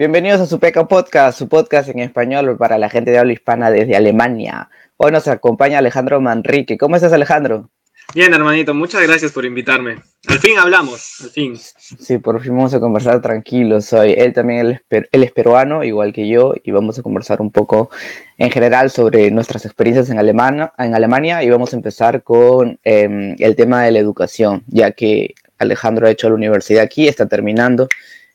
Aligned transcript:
Bienvenidos 0.00 0.40
a 0.40 0.46
su 0.46 0.58
PECA 0.58 0.88
Podcast, 0.88 1.38
su 1.38 1.46
podcast 1.46 1.90
en 1.90 1.98
español 1.98 2.56
para 2.56 2.78
la 2.78 2.88
gente 2.88 3.10
de 3.10 3.18
habla 3.18 3.34
hispana 3.34 3.70
desde 3.70 3.96
Alemania. 3.96 4.70
Hoy 4.96 5.12
nos 5.12 5.28
acompaña 5.28 5.76
Alejandro 5.76 6.22
Manrique. 6.22 6.78
¿Cómo 6.78 6.96
estás, 6.96 7.12
Alejandro? 7.12 7.68
Bien, 8.14 8.32
hermanito, 8.32 8.72
muchas 8.72 9.02
gracias 9.02 9.30
por 9.30 9.44
invitarme. 9.44 9.98
Al 10.26 10.38
fin 10.38 10.56
hablamos, 10.56 11.20
al 11.20 11.28
fin. 11.28 11.54
Sí, 11.58 12.16
por 12.16 12.40
fin 12.40 12.56
vamos 12.56 12.72
a 12.72 12.80
conversar 12.80 13.20
tranquilos 13.20 13.92
hoy. 13.92 14.14
Él 14.16 14.32
también 14.32 14.80
él 14.88 15.22
es, 15.22 15.32
peruano, 15.32 15.84
igual 15.84 16.14
que 16.14 16.26
yo, 16.26 16.54
y 16.64 16.70
vamos 16.70 16.98
a 16.98 17.02
conversar 17.02 17.42
un 17.42 17.50
poco 17.50 17.90
en 18.38 18.50
general 18.50 18.90
sobre 18.90 19.30
nuestras 19.30 19.66
experiencias 19.66 20.08
en 20.08 20.18
Alemania, 20.18 20.72
en 20.78 20.94
Alemania 20.94 21.44
y 21.44 21.50
vamos 21.50 21.74
a 21.74 21.76
empezar 21.76 22.22
con 22.22 22.80
em, 22.84 23.36
el 23.38 23.54
tema 23.54 23.82
de 23.82 23.90
la 23.90 23.98
educación, 23.98 24.64
ya 24.66 24.92
que 24.92 25.34
Alejandro 25.58 26.06
ha 26.06 26.10
hecho 26.10 26.30
la 26.30 26.36
universidad 26.36 26.84
aquí, 26.84 27.06
está 27.06 27.28
terminando. 27.28 27.86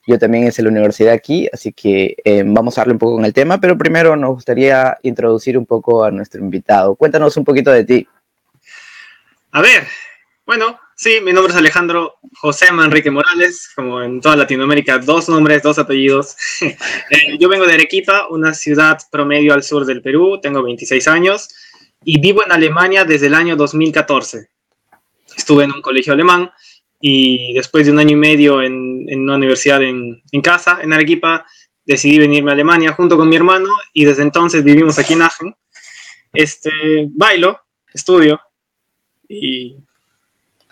Yo 0.08 0.20
también 0.20 0.48
hice 0.48 0.62
la 0.62 0.70
universidad 0.70 1.14
aquí, 1.14 1.50
así 1.52 1.74
que 1.74 2.16
em, 2.24 2.54
vamos 2.54 2.78
a 2.78 2.82
darle 2.82 2.94
un 2.94 3.00
poco 3.00 3.16
con 3.16 3.26
el 3.26 3.34
tema, 3.34 3.60
pero 3.60 3.78
primero 3.78 4.16
nos 4.16 4.36
gustaría 4.36 4.98
introducir 5.02 5.58
un 5.58 5.66
poco 5.66 6.04
a 6.04 6.12
nuestro 6.12 6.42
invitado. 6.42 6.96
Cuéntanos 6.96 7.36
un 7.38 7.44
poquito 7.44 7.72
de 7.72 7.84
ti. 7.84 8.08
A 9.52 9.62
ver, 9.62 9.88
bueno, 10.46 10.80
sí, 10.96 11.22
mi 11.24 11.34
nombre 11.34 11.52
es 11.52 11.58
Alejandro 11.58 12.18
José 12.36 12.72
Manrique 12.72 13.10
Morales, 13.10 13.72
como 13.76 14.04
en 14.04 14.22
toda 14.22 14.36
Latinoamérica, 14.36 15.00
dos 15.00 15.28
nombres, 15.28 15.64
dos 15.64 15.80
apellidos. 15.80 16.36
Eh, 17.12 17.38
yo 17.40 17.50
vengo 17.50 17.66
de 17.66 17.74
Arequipa, 17.74 18.28
una 18.30 18.54
ciudad 18.54 18.98
promedio 19.12 19.54
al 19.54 19.64
sur 19.64 19.86
del 19.86 20.02
Perú, 20.02 20.40
tengo 20.42 20.64
26 20.64 21.08
años 21.08 21.50
y 22.04 22.20
vivo 22.20 22.44
en 22.44 22.52
Alemania 22.52 23.06
desde 23.06 23.28
el 23.28 23.36
año 23.36 23.56
2014. 23.56 24.50
Estuve 25.38 25.66
en 25.66 25.72
un 25.72 25.82
colegio 25.82 26.14
alemán 26.14 26.52
y 27.00 27.54
después 27.54 27.86
de 27.86 27.92
un 27.92 28.00
año 28.00 28.12
y 28.12 28.20
medio 28.20 28.62
en, 28.62 29.08
una 29.20 29.36
universidad 29.36 29.82
en, 29.84 30.22
en, 30.32 30.42
casa, 30.42 30.80
en 30.82 30.94
Arequipa, 30.94 31.46
decidí 31.86 32.18
venirme 32.18 32.52
a 32.52 32.54
Alemania 32.54 32.94
junto 32.94 33.18
con 33.18 33.30
mi 33.30 33.36
hermano 33.36 33.70
y 33.94 34.06
desde 34.06 34.24
entonces 34.24 34.64
vivimos 34.64 34.98
aquí 34.98 35.14
en 35.14 35.22
Aachen. 35.22 35.56
Este, 36.34 36.72
bailo, 37.12 37.60
estudio, 37.94 38.40
y 39.28 39.78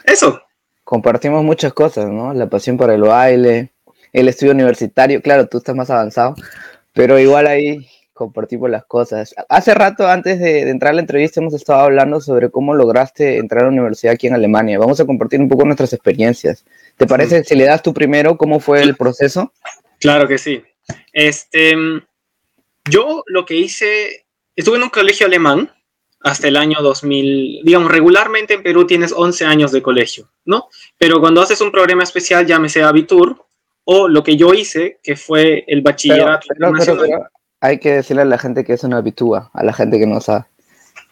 eso. 0.03 0.41
Compartimos 0.83 1.43
muchas 1.43 1.73
cosas, 1.73 2.09
¿no? 2.09 2.33
La 2.33 2.47
pasión 2.47 2.77
por 2.77 2.91
el 2.91 3.01
baile, 3.01 3.73
el 4.11 4.27
estudio 4.27 4.51
universitario, 4.51 5.21
claro, 5.21 5.47
tú 5.47 5.57
estás 5.57 5.75
más 5.75 5.89
avanzado, 5.89 6.35
pero 6.93 7.17
igual 7.17 7.47
ahí 7.47 7.87
compartimos 8.13 8.69
las 8.69 8.85
cosas. 8.85 9.33
Hace 9.49 9.73
rato, 9.73 10.07
antes 10.07 10.39
de, 10.39 10.69
entrar 10.69 10.91
a 10.91 10.95
la 10.95 11.01
entrevista, 11.01 11.39
hemos 11.39 11.53
estado 11.53 11.81
hablando 11.81 12.21
sobre 12.21 12.49
cómo 12.49 12.73
lograste 12.73 13.37
entrar 13.37 13.61
a 13.61 13.65
la 13.65 13.71
universidad 13.71 14.13
aquí 14.13 14.27
en 14.27 14.35
Alemania. 14.35 14.79
Vamos 14.79 14.99
a 14.99 15.05
compartir 15.05 15.39
un 15.39 15.49
poco 15.49 15.65
nuestras 15.65 15.93
experiencias. 15.93 16.65
¿Te 16.97 17.07
parece, 17.07 17.43
si 17.43 17.55
le 17.55 17.65
das 17.65 17.81
tú 17.81 17.93
primero, 17.93 18.37
cómo 18.37 18.59
fue 18.59 18.81
el 18.81 18.95
proceso? 18.95 19.51
Claro 19.99 20.27
que 20.27 20.37
sí. 20.37 20.63
Este, 21.11 21.75
yo 22.89 23.23
lo 23.27 23.45
que 23.45 23.55
hice, 23.55 24.25
estuve 24.55 24.77
en 24.77 24.83
un 24.83 24.89
colegio 24.89 25.25
alemán, 25.25 25.71
hasta 26.23 26.47
el 26.47 26.55
año 26.55 26.81
2000. 26.81 27.61
Digamos, 27.63 27.91
regularmente 27.91 28.55
en 28.55 28.63
Perú 28.63 28.87
tienes 28.87 29.11
11 29.11 29.45
años 29.45 29.71
de 29.71 29.81
colegio, 29.81 30.31
¿no? 30.45 30.69
Pero 30.97 31.19
cuando 31.19 31.41
haces 31.41 31.61
un 31.61 31.71
programa 31.71 32.03
especial, 32.03 32.47
llámese 32.47 32.81
Abitur, 32.81 33.45
o 33.85 34.07
lo 34.07 34.23
que 34.23 34.37
yo 34.37 34.53
hice, 34.53 34.99
que 35.03 35.15
fue 35.17 35.65
el 35.67 35.81
bachillerato 35.81 36.47
pero, 36.57 37.29
hay 37.63 37.79
que 37.79 37.93
decirle 37.93 38.23
a 38.23 38.25
la 38.25 38.37
gente 38.37 38.65
que 38.65 38.73
eso 38.73 38.89
no 38.89 38.97
habitúa, 38.97 39.49
a 39.53 39.63
la 39.63 39.71
gente 39.71 39.97
que 39.97 40.05
no 40.05 40.19
sabe. 40.19 40.43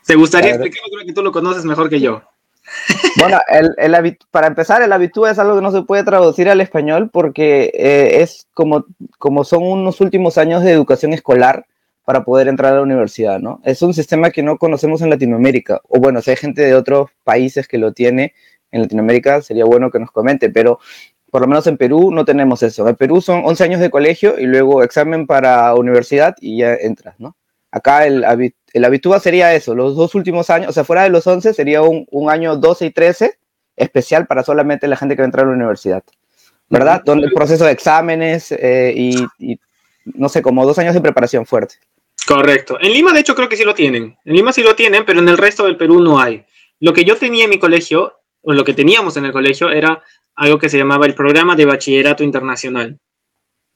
¿Te 0.05 0.15
gustaría 0.15 0.49
explicarlo? 0.49 0.89
Creo 0.91 1.07
que 1.07 1.13
tú 1.13 1.23
lo 1.23 1.31
conoces 1.31 1.63
mejor 1.63 1.89
que 1.89 2.01
yo. 2.01 2.21
Bueno, 3.17 3.39
el, 3.49 3.73
el, 3.77 4.17
para 4.31 4.47
empezar, 4.47 4.81
el 4.81 4.91
habitúa 4.91 5.31
es 5.31 5.39
algo 5.39 5.55
que 5.55 5.61
no 5.61 5.71
se 5.71 5.81
puede 5.81 6.03
traducir 6.03 6.49
al 6.49 6.61
español 6.61 7.09
porque 7.11 7.71
eh, 7.73 8.21
es 8.21 8.47
como, 8.53 8.85
como 9.17 9.43
son 9.43 9.63
unos 9.63 9.99
últimos 10.01 10.37
años 10.37 10.63
de 10.63 10.71
educación 10.71 11.13
escolar 11.13 11.65
para 12.05 12.23
poder 12.23 12.47
entrar 12.47 12.73
a 12.73 12.77
la 12.77 12.81
universidad, 12.81 13.39
¿no? 13.39 13.61
Es 13.63 13.81
un 13.81 13.93
sistema 13.93 14.29
que 14.29 14.43
no 14.43 14.57
conocemos 14.57 15.01
en 15.01 15.09
Latinoamérica, 15.09 15.81
o 15.87 15.99
bueno, 15.99 16.21
si 16.21 16.31
hay 16.31 16.37
gente 16.37 16.61
de 16.61 16.75
otros 16.75 17.09
países 17.23 17.67
que 17.67 17.77
lo 17.77 17.93
tiene 17.93 18.33
en 18.71 18.81
Latinoamérica, 18.81 19.41
sería 19.41 19.65
bueno 19.65 19.91
que 19.91 19.99
nos 19.99 20.11
comente, 20.11 20.49
pero 20.49 20.79
por 21.31 21.41
lo 21.41 21.47
menos 21.47 21.65
en 21.65 21.77
Perú 21.77 22.11
no 22.11 22.25
tenemos 22.25 22.61
eso. 22.61 22.87
En 22.87 22.95
Perú 22.95 23.21
son 23.21 23.43
11 23.45 23.63
años 23.63 23.79
de 23.79 23.89
colegio 23.89 24.37
y 24.37 24.45
luego 24.45 24.83
examen 24.83 25.25
para 25.25 25.73
universidad 25.73 26.35
y 26.39 26.57
ya 26.57 26.75
entras, 26.75 27.15
¿no? 27.19 27.35
Acá 27.71 28.05
el, 28.05 28.25
el 28.73 28.85
habitúa 28.85 29.21
sería 29.21 29.55
eso, 29.55 29.73
los 29.73 29.95
dos 29.95 30.13
últimos 30.13 30.49
años, 30.49 30.69
o 30.69 30.73
sea, 30.73 30.83
fuera 30.83 31.03
de 31.03 31.09
los 31.09 31.25
11 31.25 31.53
sería 31.53 31.81
un, 31.81 32.05
un 32.11 32.29
año 32.29 32.57
12 32.57 32.87
y 32.87 32.91
13 32.91 33.39
especial 33.77 34.27
para 34.27 34.43
solamente 34.43 34.89
la 34.89 34.97
gente 34.97 35.15
que 35.15 35.21
va 35.21 35.25
a 35.25 35.27
entrar 35.27 35.45
a 35.45 35.49
la 35.49 35.55
universidad, 35.55 36.03
¿verdad? 36.69 37.01
Donde 37.05 37.27
el 37.27 37.33
proceso 37.33 37.63
de 37.63 37.71
exámenes 37.71 38.51
eh, 38.51 38.93
y, 38.93 39.25
y, 39.39 39.57
no 40.03 40.27
sé, 40.27 40.41
como 40.41 40.65
dos 40.65 40.77
años 40.79 40.93
de 40.93 41.01
preparación 41.01 41.45
fuerte. 41.45 41.75
Correcto. 42.27 42.77
En 42.79 42.91
Lima, 42.91 43.13
de 43.13 43.21
hecho, 43.21 43.35
creo 43.35 43.47
que 43.49 43.57
sí 43.57 43.63
lo 43.63 43.73
tienen. 43.73 44.17
En 44.25 44.35
Lima 44.35 44.51
sí 44.51 44.63
lo 44.63 44.75
tienen, 44.75 45.05
pero 45.05 45.19
en 45.19 45.29
el 45.29 45.37
resto 45.37 45.63
del 45.63 45.77
Perú 45.77 46.01
no 46.01 46.19
hay. 46.19 46.43
Lo 46.79 46.93
que 46.93 47.05
yo 47.05 47.15
tenía 47.15 47.45
en 47.45 47.49
mi 47.49 47.59
colegio, 47.59 48.19
o 48.41 48.53
lo 48.53 48.63
que 48.63 48.73
teníamos 48.73 49.17
en 49.17 49.25
el 49.25 49.31
colegio, 49.31 49.69
era 49.69 50.03
algo 50.35 50.57
que 50.57 50.69
se 50.69 50.77
llamaba 50.77 51.05
el 51.05 51.15
Programa 51.15 51.55
de 51.55 51.65
Bachillerato 51.65 52.23
Internacional. 52.23 52.97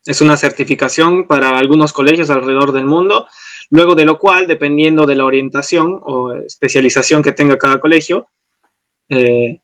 Es 0.06 0.22
una 0.22 0.38
certificación 0.38 1.28
para 1.28 1.58
algunos 1.58 1.94
colegios 1.94 2.30
alrededor 2.30 2.72
del 2.72 2.86
mundo, 2.86 3.28
luego 3.70 3.96
de 3.96 4.06
lo 4.06 4.20
cual, 4.20 4.48
dependiendo 4.48 5.06
de 5.06 5.16
la 5.16 5.26
orientación 5.26 6.00
o 6.04 6.34
especialización 6.34 7.24
que 7.24 7.32
tenga 7.32 7.58
cada 7.58 7.80
colegio, 7.80 8.28
eh, 9.10 9.60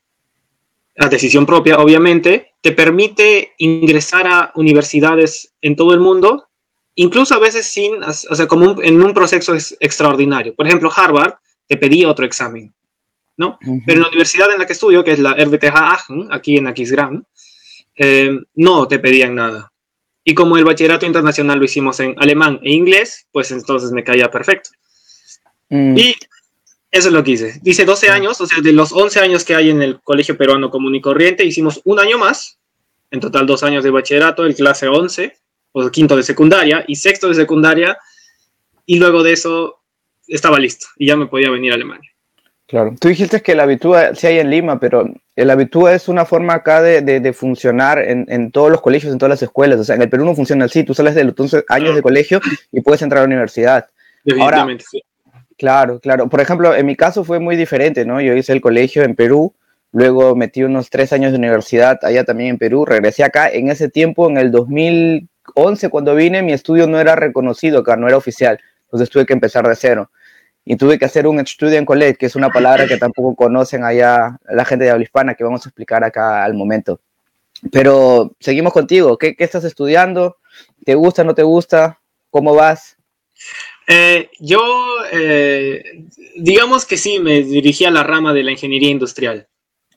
a 0.98 1.08
decisión 1.10 1.46
propia, 1.46 1.80
obviamente, 1.80 2.54
te 2.62 2.72
permite 2.72 3.54
ingresar 3.58 4.28
a 4.28 4.52
universidades 4.56 5.54
en 5.62 5.76
todo 5.76 5.94
el 5.94 6.00
mundo 6.00 6.48
incluso 6.96 7.36
a 7.36 7.40
veces 7.40 7.66
sin, 7.66 8.04
o 8.04 8.14
sea, 8.14 8.48
como 8.48 8.82
en 8.82 9.02
un 9.02 9.14
proceso 9.14 9.56
extraordinario. 9.80 10.54
Por 10.56 10.68
ejemplo, 10.68 10.92
Harvard 10.96 11.36
te 11.68 11.78
pedía 11.78 12.10
otro 12.10 12.26
examen, 12.26 12.74
¿no? 13.42 13.60
Pero 13.86 13.98
en 13.98 14.02
la 14.04 14.08
universidad 14.08 14.52
en 14.52 14.60
la 14.60 14.66
que 14.66 14.74
estudio, 14.74 15.04
que 15.04 15.12
es 15.12 15.20
la 15.20 15.34
RWTH 15.34 15.76
Aachen, 15.76 16.28
aquí 16.32 16.58
en 16.58 16.68
Aquisgrán, 16.68 17.26
eh, 17.96 18.40
no 18.56 18.88
te 18.88 19.00
pedían 19.00 19.36
nada. 19.36 19.74
Y 20.24 20.34
como 20.36 20.56
el 20.56 20.64
bachillerato 20.64 21.06
internacional 21.06 21.58
lo 21.58 21.66
hicimos 21.66 22.00
en 22.00 22.14
alemán 22.18 22.60
e 22.64 22.72
inglés, 22.72 23.28
pues 23.32 23.52
entonces 23.52 23.92
me 23.92 24.04
caía 24.04 24.30
perfecto. 24.30 24.70
Mm. 25.70 25.98
Y 25.98 26.16
eso 26.92 27.08
es 27.08 27.14
lo 27.14 27.24
que 27.24 27.32
hice. 27.32 27.60
Dice 27.64 27.84
12 27.84 28.10
años, 28.10 28.40
o 28.40 28.46
sea, 28.46 28.62
de 28.62 28.72
los 28.72 28.92
11 28.92 29.20
años 29.20 29.44
que 29.44 29.56
hay 29.56 29.72
en 29.72 29.82
el 29.82 30.00
Colegio 30.02 30.38
Peruano 30.38 30.70
Común 30.70 30.94
y 30.94 31.02
Corriente, 31.02 31.44
hicimos 31.44 31.82
un 31.84 32.00
año 32.00 32.18
más, 32.18 32.60
en 33.10 33.20
total 33.20 33.48
dos 33.48 33.64
años 33.64 33.84
de 33.84 33.90
bachillerato, 33.90 34.46
el 34.46 34.56
clase 34.56 34.88
11, 34.88 35.36
o 35.74 35.90
quinto 35.90 36.16
de 36.16 36.24
secundaria 36.24 36.86
y 36.88 36.96
sexto 36.96 37.28
de 37.28 37.36
secundaria, 37.36 37.98
y 38.86 39.00
luego 39.00 39.24
de 39.24 39.34
eso 39.34 39.82
estaba 40.28 40.60
listo 40.60 40.88
y 40.98 41.08
ya 41.08 41.16
me 41.16 41.28
podía 41.28 41.50
venir 41.50 41.72
a 41.72 41.76
Alemania. 41.76 42.11
Claro, 42.72 42.96
tú 42.98 43.10
dijiste 43.10 43.42
que 43.42 43.52
el 43.52 43.60
Habitúa 43.60 44.16
sí 44.16 44.28
hay 44.28 44.40
en 44.40 44.50
Lima, 44.50 44.80
pero 44.80 45.06
el 45.36 45.50
Habitúa 45.50 45.94
es 45.94 46.08
una 46.08 46.24
forma 46.24 46.54
acá 46.54 46.82
de, 46.82 47.02
de, 47.02 47.34
funcionar 47.34 48.00
en, 48.00 48.26
en, 48.30 48.50
todos 48.50 48.72
los 48.72 48.80
colegios, 48.80 49.12
en 49.12 49.20
todas 49.20 49.32
las 49.32 49.44
escuelas. 49.44 49.78
O 49.78 49.84
sea, 49.84 49.96
en 49.96 50.02
el 50.02 50.10
Perú 50.10 50.24
no 50.24 50.34
funciona 50.34 50.64
así. 50.64 50.86
Tú 50.86 50.94
sales 50.94 51.14
de 51.14 51.26
los 51.26 51.36
años 51.68 51.96
de 51.96 52.02
colegio 52.02 52.40
y 52.72 52.80
puedes 52.80 53.02
entrar 53.02 53.18
a 53.18 53.22
la 53.24 53.28
universidad. 53.28 53.88
Ahora, 54.40 54.66
sí. 54.90 55.04
Claro, 55.58 56.00
claro. 56.00 56.30
Por 56.30 56.40
ejemplo, 56.40 56.74
en 56.74 56.86
mi 56.86 56.96
caso 56.96 57.26
fue 57.26 57.42
muy 57.42 57.58
diferente, 57.58 58.06
¿no? 58.06 58.22
Yo 58.22 58.34
hice 58.36 58.54
el 58.54 58.62
colegio 58.62 59.04
en 59.04 59.16
Perú, 59.16 59.54
luego 59.92 60.34
metí 60.34 60.64
unos 60.64 60.90
tres 60.90 61.12
años 61.12 61.34
de 61.34 61.40
universidad 61.40 62.00
allá 62.04 62.24
también 62.24 62.52
en 62.52 62.58
Perú, 62.58 62.86
regresé 62.86 63.26
acá. 63.26 63.50
En 63.50 63.68
ese 63.68 63.90
tiempo, 63.90 64.30
en 64.30 64.38
el 64.38 64.50
2000, 64.50 65.28
11 65.56 65.90
cuando 65.90 66.16
vine, 66.16 66.42
mi 66.42 66.54
estudio 66.54 66.88
no 66.88 67.02
era 67.02 67.18
reconocido 67.18 67.80
acá, 67.80 67.98
no 67.98 68.08
era 68.08 68.16
oficial. 68.16 68.62
Entonces 68.86 69.10
tuve 69.10 69.26
que 69.26 69.34
empezar 69.34 69.68
de 69.68 69.76
cero. 69.76 70.10
Y 70.64 70.76
tuve 70.76 71.00
que 71.00 71.06
hacer 71.06 71.26
un 71.26 71.44
college, 71.86 72.16
que 72.16 72.28
es 72.28 72.36
una 72.36 72.50
palabra 72.50 72.88
que 72.88 72.98
tampoco 72.98 73.36
conocen 73.36 73.84
allá 73.84 74.40
la 74.50 74.66
gente 74.66 74.86
de 74.86 74.92
habla 74.92 75.04
hispana, 75.04 75.34
que 75.34 75.44
vamos 75.44 75.66
a 75.66 75.70
explicar 75.70 76.04
acá 76.04 76.44
al 76.44 76.54
momento. 76.54 77.02
Pero 77.72 78.36
seguimos 78.40 78.74
contigo. 78.74 79.18
¿Qué, 79.18 79.36
qué 79.36 79.44
estás 79.44 79.64
estudiando? 79.64 80.38
¿Te 80.86 80.96
gusta, 80.96 81.24
no 81.24 81.34
te 81.34 81.44
gusta? 81.44 82.00
¿Cómo 82.30 82.56
vas? 82.56 82.98
Eh, 83.88 84.30
yo, 84.40 84.62
eh, 85.12 86.06
digamos 86.36 86.86
que 86.86 86.98
sí, 86.98 87.20
me 87.20 87.42
dirigí 87.44 87.86
a 87.86 87.92
la 87.92 88.04
rama 88.04 88.34
de 88.34 88.44
la 88.44 88.52
ingeniería 88.52 88.90
industrial. 88.90 89.48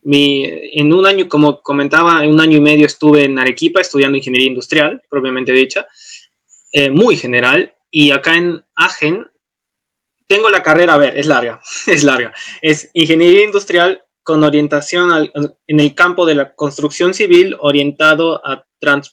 Mi, 0.03 0.45
en 0.45 0.93
un 0.93 1.07
año, 1.07 1.29
como 1.29 1.63
comentaba, 1.63 2.25
en 2.25 2.31
un 2.31 2.41
año 2.41 2.59
y 2.59 2.61
medio 2.61 2.87
estuve 2.87 3.25
en 3.25 3.39
Arequipa 3.39 3.81
estudiando 3.81 4.19
ingeniería 4.19 4.49
industrial, 4.49 5.03
propiamente 5.09 5.53
dicha, 5.53 5.87
eh, 6.73 6.91
muy 6.91 7.17
general, 7.17 7.75
y 7.91 8.11
acá 8.11 8.35
en 8.35 8.63
Agen 8.75 9.27
tengo 10.27 10.51
la 10.51 10.63
carrera, 10.63 10.95
a 10.95 10.99
ver, 10.99 11.17
es 11.17 11.27
larga, 11.27 11.61
es 11.87 12.05
larga, 12.05 12.33
es 12.63 12.91
ingeniería 12.93 13.45
industrial 13.45 14.03
con 14.23 14.43
orientación 14.43 15.13
al, 15.13 15.33
en 15.67 15.81
el 15.81 15.95
campo 15.95 16.25
de 16.25 16.35
la 16.35 16.55
construcción 16.55 17.13
civil 17.13 17.57
orientado 17.61 18.41
a 18.45 18.65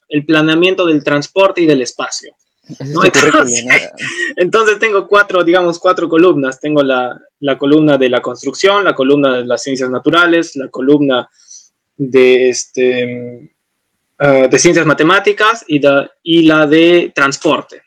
el 0.10 0.26
planeamiento 0.26 0.86
del 0.86 1.04
transporte 1.04 1.62
y 1.62 1.66
del 1.66 1.82
espacio. 1.82 2.36
Entonces, 4.36 4.80
tengo 4.80 5.08
cuatro, 5.08 5.44
digamos, 5.44 5.80
cuatro 5.80 6.08
columnas. 6.10 6.60
Tengo 6.60 6.84
la, 6.84 7.20
la, 7.40 7.58
columna 7.58 7.98
de 7.98 8.10
la 8.10 8.22
construcción, 8.22 8.84
la 8.84 8.96
columna 8.96 9.38
de 9.38 9.46
las 9.46 9.64
ciencias 9.64 9.90
naturales, 9.90 10.56
la 10.56 10.70
columna 10.70 11.30
de 11.98 12.50
este 12.50 13.56
eh, 14.24 14.48
de 14.50 14.60
ciencias 14.60 14.86
matemáticas 14.86 15.66
y, 15.68 15.82
y 16.24 16.44
la 16.44 16.68
de 16.68 17.12
transporte. 17.14 17.82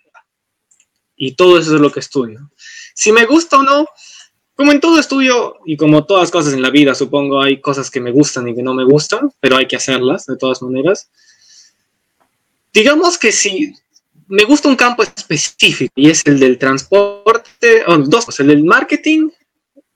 Y 1.16 1.36
todo 1.36 1.58
eso 1.58 1.76
es 1.76 1.80
lo 1.80 1.90
que 1.90 2.00
estudio. 2.00 2.50
Si 2.94 3.12
me 3.12 3.26
gusta 3.26 3.58
o 3.58 3.62
no, 3.62 3.86
como 4.54 4.70
en 4.70 4.80
todo 4.80 4.98
estudio 4.98 5.58
y 5.66 5.76
como 5.76 6.04
todas 6.04 6.30
cosas 6.30 6.54
en 6.54 6.62
la 6.62 6.70
vida, 6.70 6.94
supongo 6.94 7.42
hay 7.42 7.60
cosas 7.60 7.90
que 7.90 8.00
me 8.00 8.12
gustan 8.12 8.48
y 8.48 8.54
que 8.54 8.62
no 8.62 8.72
me 8.72 8.84
gustan, 8.84 9.32
pero 9.40 9.56
hay 9.56 9.66
que 9.66 9.76
hacerlas 9.76 10.26
de 10.26 10.36
todas 10.36 10.62
maneras. 10.62 11.10
Digamos 12.72 13.18
que 13.18 13.32
si 13.32 13.72
me 14.28 14.44
gusta 14.44 14.68
un 14.68 14.76
campo 14.76 15.02
específico 15.02 15.92
y 15.96 16.08
es 16.08 16.22
el 16.24 16.38
del 16.38 16.56
transporte, 16.56 17.84
o 17.86 17.98
dos, 17.98 18.40
el 18.40 18.46
del 18.46 18.64
marketing 18.64 19.28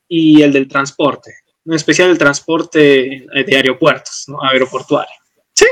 y 0.09 0.43
el 0.43 0.53
del 0.53 0.67
transporte, 0.67 1.33
en 1.65 1.75
especial 1.75 2.11
el 2.11 2.19
transporte 2.19 3.27
de 3.33 3.57
aeropuertos, 3.57 4.27
aeroportuario. 4.43 5.15
Sí, 5.55 5.67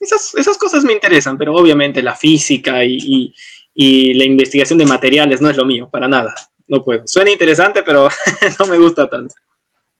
esas, 0.00 0.34
esas 0.34 0.58
cosas 0.58 0.82
me 0.82 0.92
interesan, 0.92 1.38
pero 1.38 1.54
obviamente 1.54 2.02
la 2.02 2.16
física 2.16 2.84
y, 2.84 2.96
y, 2.96 3.34
y 3.74 4.14
la 4.14 4.24
investigación 4.24 4.78
de 4.78 4.86
materiales 4.86 5.40
no 5.40 5.50
es 5.50 5.56
lo 5.56 5.64
mío, 5.64 5.88
para 5.90 6.08
nada. 6.08 6.34
No 6.66 6.82
puedo. 6.84 7.02
Suena 7.06 7.30
interesante, 7.30 7.82
pero 7.82 8.08
no 8.58 8.66
me 8.66 8.78
gusta 8.78 9.08
tanto. 9.08 9.34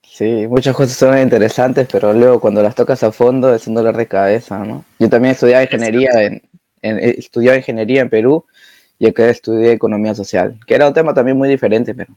Sí, 0.02 0.46
muchas 0.48 0.76
cosas 0.76 0.96
son 0.96 1.18
interesantes, 1.18 1.88
pero 1.90 2.12
luego 2.12 2.40
cuando 2.40 2.62
las 2.62 2.74
tocas 2.74 3.02
a 3.02 3.10
fondo 3.10 3.52
es 3.52 3.66
un 3.66 3.74
dolor 3.74 3.96
de 3.96 4.06
cabeza, 4.06 4.58
¿no? 4.58 4.84
Yo 4.98 5.08
también 5.08 5.32
estudiaba 5.32 5.64
ingeniería 5.64 6.10
en, 6.22 6.42
en 6.82 6.98
estudiaba 6.98 7.56
ingeniería 7.56 8.02
en 8.02 8.10
Perú 8.10 8.44
y 8.98 9.06
acá 9.06 9.28
estudié 9.28 9.72
economía 9.72 10.14
social, 10.14 10.58
que 10.66 10.74
era 10.74 10.86
un 10.86 10.94
tema 10.94 11.14
también 11.14 11.36
muy 11.36 11.48
diferente, 11.48 11.94
pero 11.94 12.14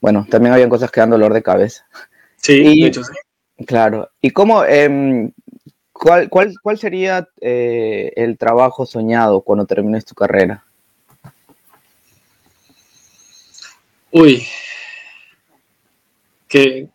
bueno, 0.00 0.26
también 0.28 0.52
habían 0.52 0.68
cosas 0.68 0.90
que 0.90 1.00
dan 1.00 1.10
dolor 1.10 1.32
de 1.32 1.44
cabeza. 1.44 1.86
Sí, 2.36 2.80
de 2.80 2.88
hecho 2.88 3.04
sí. 3.04 3.12
Claro. 3.66 4.10
¿Y 4.20 4.30
cómo, 4.30 4.64
eh, 4.64 5.30
cuál, 5.92 6.28
cuál, 6.28 6.54
cuál, 6.60 6.78
sería 6.78 7.28
eh, 7.40 8.12
el 8.16 8.36
trabajo 8.36 8.86
soñado 8.86 9.42
cuando 9.42 9.66
termines 9.66 10.04
tu 10.04 10.14
carrera? 10.14 10.64
Uy. 14.12 14.46
¿Qué, 16.46 16.88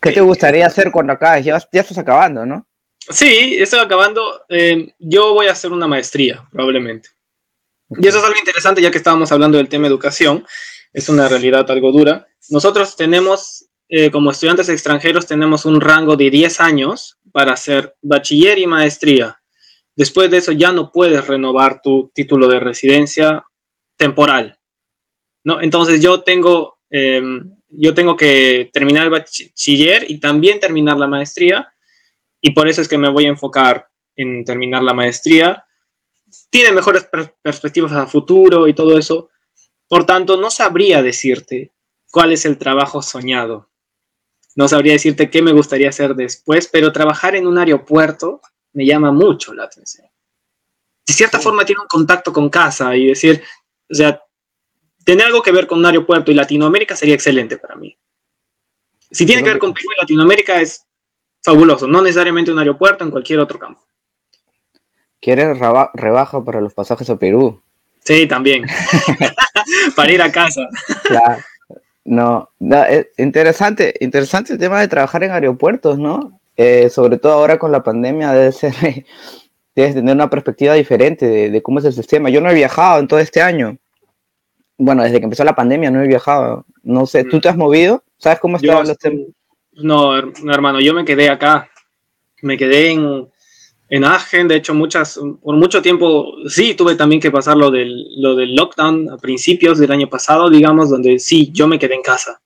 ¿Qué 0.00 0.12
te 0.12 0.20
gustaría 0.20 0.66
hacer 0.66 0.92
cuando 0.92 1.14
acabes? 1.14 1.46
Ya, 1.46 1.58
ya 1.72 1.80
estás 1.80 1.96
acabando, 1.96 2.44
¿no? 2.44 2.66
Sí, 3.08 3.56
estoy 3.58 3.80
acabando. 3.80 4.42
Eh, 4.50 4.92
yo 4.98 5.32
voy 5.32 5.46
a 5.46 5.52
hacer 5.52 5.72
una 5.72 5.86
maestría, 5.86 6.46
probablemente. 6.52 7.08
Y 7.88 8.06
eso 8.06 8.18
es 8.18 8.24
algo 8.24 8.38
interesante, 8.38 8.82
ya 8.82 8.90
que 8.90 8.98
estábamos 8.98 9.32
hablando 9.32 9.56
del 9.56 9.68
tema 9.68 9.86
educación. 9.86 10.44
Es 10.92 11.08
una 11.08 11.26
realidad 11.26 11.70
algo 11.70 11.90
dura. 11.90 12.26
Nosotros 12.50 12.94
tenemos, 12.94 13.66
eh, 13.88 14.10
como 14.10 14.32
estudiantes 14.32 14.68
extranjeros, 14.68 15.26
tenemos 15.26 15.64
un 15.64 15.80
rango 15.80 16.16
de 16.16 16.28
10 16.28 16.60
años 16.60 17.18
para 17.32 17.54
hacer 17.54 17.96
bachiller 18.02 18.58
y 18.58 18.66
maestría. 18.66 19.40
Después 19.94 20.30
de 20.30 20.38
eso 20.38 20.52
ya 20.52 20.72
no 20.72 20.92
puedes 20.92 21.26
renovar 21.26 21.80
tu 21.80 22.10
título 22.14 22.46
de 22.48 22.60
residencia 22.60 23.44
temporal. 23.96 24.55
¿No? 25.46 25.62
Entonces 25.62 26.02
yo 26.02 26.22
tengo, 26.22 26.80
eh, 26.90 27.22
yo 27.68 27.94
tengo 27.94 28.16
que 28.16 28.68
terminar 28.72 29.04
el 29.04 29.10
bachiller 29.10 30.04
y 30.10 30.18
también 30.18 30.58
terminar 30.58 30.96
la 30.96 31.06
maestría 31.06 31.72
y 32.40 32.50
por 32.50 32.66
eso 32.68 32.82
es 32.82 32.88
que 32.88 32.98
me 32.98 33.08
voy 33.08 33.26
a 33.26 33.28
enfocar 33.28 33.88
en 34.16 34.44
terminar 34.44 34.82
la 34.82 34.92
maestría. 34.92 35.64
Tiene 36.50 36.72
mejores 36.72 37.04
per 37.04 37.36
perspectivas 37.40 37.92
a 37.92 38.08
futuro 38.08 38.66
y 38.66 38.74
todo 38.74 38.98
eso. 38.98 39.30
Por 39.86 40.04
tanto, 40.04 40.36
no 40.36 40.50
sabría 40.50 41.00
decirte 41.00 41.72
cuál 42.10 42.32
es 42.32 42.44
el 42.44 42.58
trabajo 42.58 43.00
soñado. 43.00 43.70
No 44.56 44.66
sabría 44.66 44.94
decirte 44.94 45.30
qué 45.30 45.42
me 45.42 45.52
gustaría 45.52 45.90
hacer 45.90 46.16
después, 46.16 46.68
pero 46.72 46.90
trabajar 46.90 47.36
en 47.36 47.46
un 47.46 47.56
aeropuerto 47.56 48.40
me 48.72 48.84
llama 48.84 49.12
mucho 49.12 49.54
la 49.54 49.64
atención. 49.64 50.08
De 51.06 51.12
cierta 51.12 51.38
sí. 51.38 51.44
forma 51.44 51.64
tiene 51.64 51.82
un 51.82 51.88
contacto 51.88 52.32
con 52.32 52.50
casa 52.50 52.96
y 52.96 53.06
decir, 53.06 53.44
o 53.88 53.94
sea, 53.94 54.25
tener 55.06 55.26
algo 55.26 55.40
que 55.40 55.52
ver 55.52 55.68
con 55.68 55.78
un 55.78 55.86
aeropuerto 55.86 56.32
y 56.32 56.34
Latinoamérica 56.34 56.96
sería 56.96 57.14
excelente 57.14 57.56
para 57.56 57.76
mí. 57.76 57.96
Si 59.08 59.24
tiene 59.24 59.44
que 59.44 59.50
ver 59.50 59.58
con 59.60 59.72
Perú 59.72 59.86
y 59.96 60.00
Latinoamérica 60.00 60.60
es 60.60 60.84
fabuloso, 61.44 61.86
no 61.86 62.02
necesariamente 62.02 62.50
un 62.50 62.58
aeropuerto, 62.58 63.04
en 63.04 63.12
cualquier 63.12 63.38
otro 63.38 63.56
campo. 63.56 63.80
¿Quieres 65.20 65.58
reba 65.60 65.92
rebaja 65.94 66.44
para 66.44 66.60
los 66.60 66.74
pasajes 66.74 67.08
a 67.08 67.16
Perú? 67.16 67.62
Sí, 68.00 68.26
también. 68.26 68.66
para 69.96 70.10
ir 70.10 70.20
a 70.20 70.32
casa. 70.32 70.62
No, 72.04 72.50
no 72.58 72.84
es 72.84 73.06
interesante, 73.16 73.94
interesante 74.00 74.54
el 74.54 74.58
tema 74.58 74.80
de 74.80 74.88
trabajar 74.88 75.22
en 75.22 75.30
aeropuertos, 75.30 76.00
¿no? 76.00 76.40
Eh, 76.56 76.90
sobre 76.90 77.18
todo 77.18 77.32
ahora 77.34 77.60
con 77.60 77.70
la 77.70 77.84
pandemia 77.84 78.32
debe 78.32 78.50
ser, 78.50 78.74
debes 79.76 79.94
tener 79.94 80.16
una 80.16 80.30
perspectiva 80.30 80.74
diferente 80.74 81.26
de, 81.26 81.50
de, 81.50 81.62
cómo 81.62 81.78
es 81.78 81.84
el 81.84 81.92
sistema. 81.92 82.28
Yo 82.28 82.40
no 82.40 82.50
he 82.50 82.54
viajado 82.54 82.98
en 82.98 83.06
todo 83.06 83.20
este 83.20 83.40
año. 83.40 83.78
Bueno, 84.78 85.02
desde 85.02 85.18
que 85.18 85.24
empezó 85.24 85.44
la 85.44 85.54
pandemia 85.54 85.90
no 85.90 86.02
he 86.02 86.06
viajado. 86.06 86.66
No 86.82 87.06
sé, 87.06 87.24
¿tú 87.24 87.40
te 87.40 87.48
has 87.48 87.56
movido? 87.56 88.02
¿Sabes 88.18 88.40
cómo 88.40 88.56
estaban 88.56 88.86
los? 88.86 88.96
No, 89.72 90.16
hermano, 90.16 90.80
yo 90.80 90.94
me 90.94 91.04
quedé 91.04 91.28
acá. 91.28 91.70
Me 92.42 92.56
quedé 92.56 92.90
en, 92.90 93.28
en 93.88 94.04
Agen, 94.04 94.48
de 94.48 94.56
hecho, 94.56 94.74
muchas, 94.74 95.18
por 95.42 95.56
mucho 95.56 95.80
tiempo, 95.80 96.34
sí, 96.48 96.74
tuve 96.74 96.96
también 96.96 97.20
que 97.20 97.30
pasar 97.30 97.56
lo 97.56 97.70
del, 97.70 98.20
lo 98.20 98.34
del 98.34 98.54
lockdown 98.54 99.10
a 99.10 99.16
principios 99.16 99.78
del 99.78 99.92
año 99.92 100.08
pasado, 100.08 100.50
digamos, 100.50 100.90
donde 100.90 101.18
sí, 101.18 101.50
yo 101.52 101.66
me 101.66 101.78
quedé 101.78 101.94
en 101.94 102.02
casa. 102.02 102.40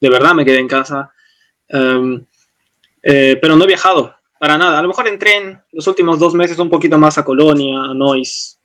De 0.00 0.10
verdad 0.10 0.34
me 0.34 0.44
quedé 0.44 0.58
en 0.58 0.68
casa. 0.68 1.12
Um, 1.70 2.24
eh, 3.02 3.38
pero 3.40 3.56
no 3.56 3.64
he 3.64 3.68
viajado, 3.68 4.14
para 4.38 4.58
nada. 4.58 4.78
A 4.78 4.82
lo 4.82 4.88
mejor 4.88 5.08
entré 5.08 5.36
en 5.36 5.60
los 5.72 5.86
últimos 5.86 6.18
dos 6.18 6.34
meses 6.34 6.58
un 6.58 6.70
poquito 6.70 6.98
más 6.98 7.18
a 7.18 7.24
Colonia, 7.24 7.84
a 7.84 7.94
Nois. 7.94 8.60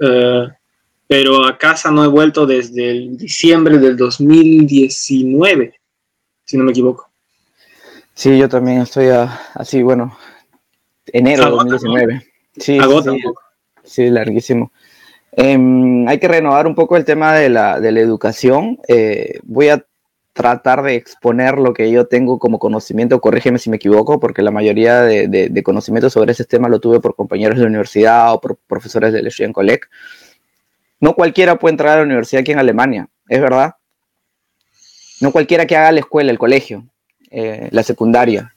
Uh, 0.00 0.48
pero 1.14 1.46
a 1.46 1.56
casa 1.56 1.92
no 1.92 2.02
he 2.02 2.08
vuelto 2.08 2.44
desde 2.44 2.90
el 2.90 3.16
diciembre 3.16 3.78
del 3.78 3.96
2019, 3.96 5.80
si 6.44 6.56
no 6.56 6.64
me 6.64 6.72
equivoco. 6.72 7.08
Sí, 8.14 8.36
yo 8.36 8.48
también 8.48 8.80
estoy 8.80 9.10
a, 9.10 9.40
así, 9.54 9.84
bueno, 9.84 10.18
enero 11.06 11.44
de 11.44 11.50
2019. 11.50 12.14
¿no? 12.14 12.20
Sí, 12.56 12.78
Agota 12.80 13.12
sí, 13.12 13.22
sí, 13.84 14.10
larguísimo. 14.10 14.72
Eh, 15.36 15.56
hay 16.08 16.18
que 16.18 16.26
renovar 16.26 16.66
un 16.66 16.74
poco 16.74 16.96
el 16.96 17.04
tema 17.04 17.32
de 17.36 17.48
la, 17.48 17.78
de 17.78 17.92
la 17.92 18.00
educación. 18.00 18.80
Eh, 18.88 19.38
voy 19.44 19.68
a 19.68 19.86
tratar 20.32 20.82
de 20.82 20.96
exponer 20.96 21.58
lo 21.58 21.74
que 21.74 21.92
yo 21.92 22.08
tengo 22.08 22.40
como 22.40 22.58
conocimiento, 22.58 23.20
corrígeme 23.20 23.60
si 23.60 23.70
me 23.70 23.76
equivoco, 23.76 24.18
porque 24.18 24.42
la 24.42 24.50
mayoría 24.50 25.02
de, 25.02 25.28
de, 25.28 25.48
de 25.48 25.62
conocimiento 25.62 26.10
sobre 26.10 26.32
ese 26.32 26.44
tema 26.44 26.68
lo 26.68 26.80
tuve 26.80 26.98
por 26.98 27.14
compañeros 27.14 27.56
de 27.56 27.62
la 27.62 27.68
universidad 27.68 28.34
o 28.34 28.40
por 28.40 28.56
profesores 28.66 29.12
del 29.12 29.30
College. 29.52 29.82
No 31.04 31.12
cualquiera 31.12 31.58
puede 31.58 31.72
entrar 31.72 31.92
a 31.92 31.96
la 31.96 32.04
universidad 32.04 32.40
aquí 32.40 32.52
en 32.52 32.58
Alemania, 32.58 33.06
es 33.28 33.38
verdad. 33.38 33.74
No 35.20 35.32
cualquiera 35.32 35.66
que 35.66 35.76
haga 35.76 35.92
la 35.92 36.00
escuela, 36.00 36.30
el 36.30 36.38
colegio, 36.38 36.88
eh, 37.30 37.68
la 37.72 37.82
secundaria. 37.82 38.54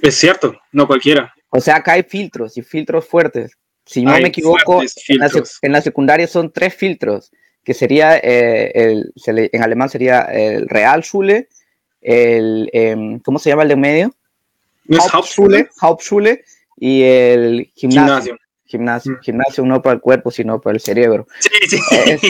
Es 0.00 0.16
cierto, 0.16 0.58
no 0.72 0.88
cualquiera. 0.88 1.32
O 1.50 1.60
sea, 1.60 1.76
acá 1.76 1.92
hay 1.92 2.02
filtros 2.02 2.56
y 2.56 2.62
filtros 2.62 3.06
fuertes. 3.06 3.52
Si 3.86 4.02
no 4.02 4.10
hay 4.10 4.22
me 4.22 4.30
equivoco, 4.30 4.82
en 4.82 5.18
la, 5.18 5.30
en 5.62 5.72
la, 5.72 5.82
secundaria 5.82 6.26
son 6.26 6.50
tres 6.50 6.74
filtros, 6.74 7.30
que 7.62 7.72
sería, 7.72 8.16
eh, 8.16 8.72
el, 8.74 9.12
se 9.14 9.32
le, 9.32 9.50
en 9.52 9.62
alemán 9.62 9.88
sería 9.88 10.22
el 10.22 10.68
Realschule, 10.68 11.48
el, 12.00 12.68
eh, 12.72 13.20
¿cómo 13.24 13.38
se 13.38 13.50
llama 13.50 13.62
el 13.62 13.68
de 13.68 13.76
medio? 13.76 14.14
¿No 14.86 14.98
Hauptschule? 15.12 15.68
Hauptschule 15.80 16.44
y 16.76 17.02
el 17.02 17.70
gimnasio. 17.76 18.02
gimnasio. 18.02 18.49
Gimnasio, 18.70 19.12
mm. 19.12 19.20
gimnasio 19.20 19.66
no 19.66 19.82
para 19.82 19.94
el 19.94 20.00
cuerpo, 20.00 20.30
sino 20.30 20.60
para 20.60 20.74
el 20.74 20.80
cerebro. 20.80 21.26
Sí, 21.40 21.50
sí. 21.68 21.78
Es, 22.06 22.20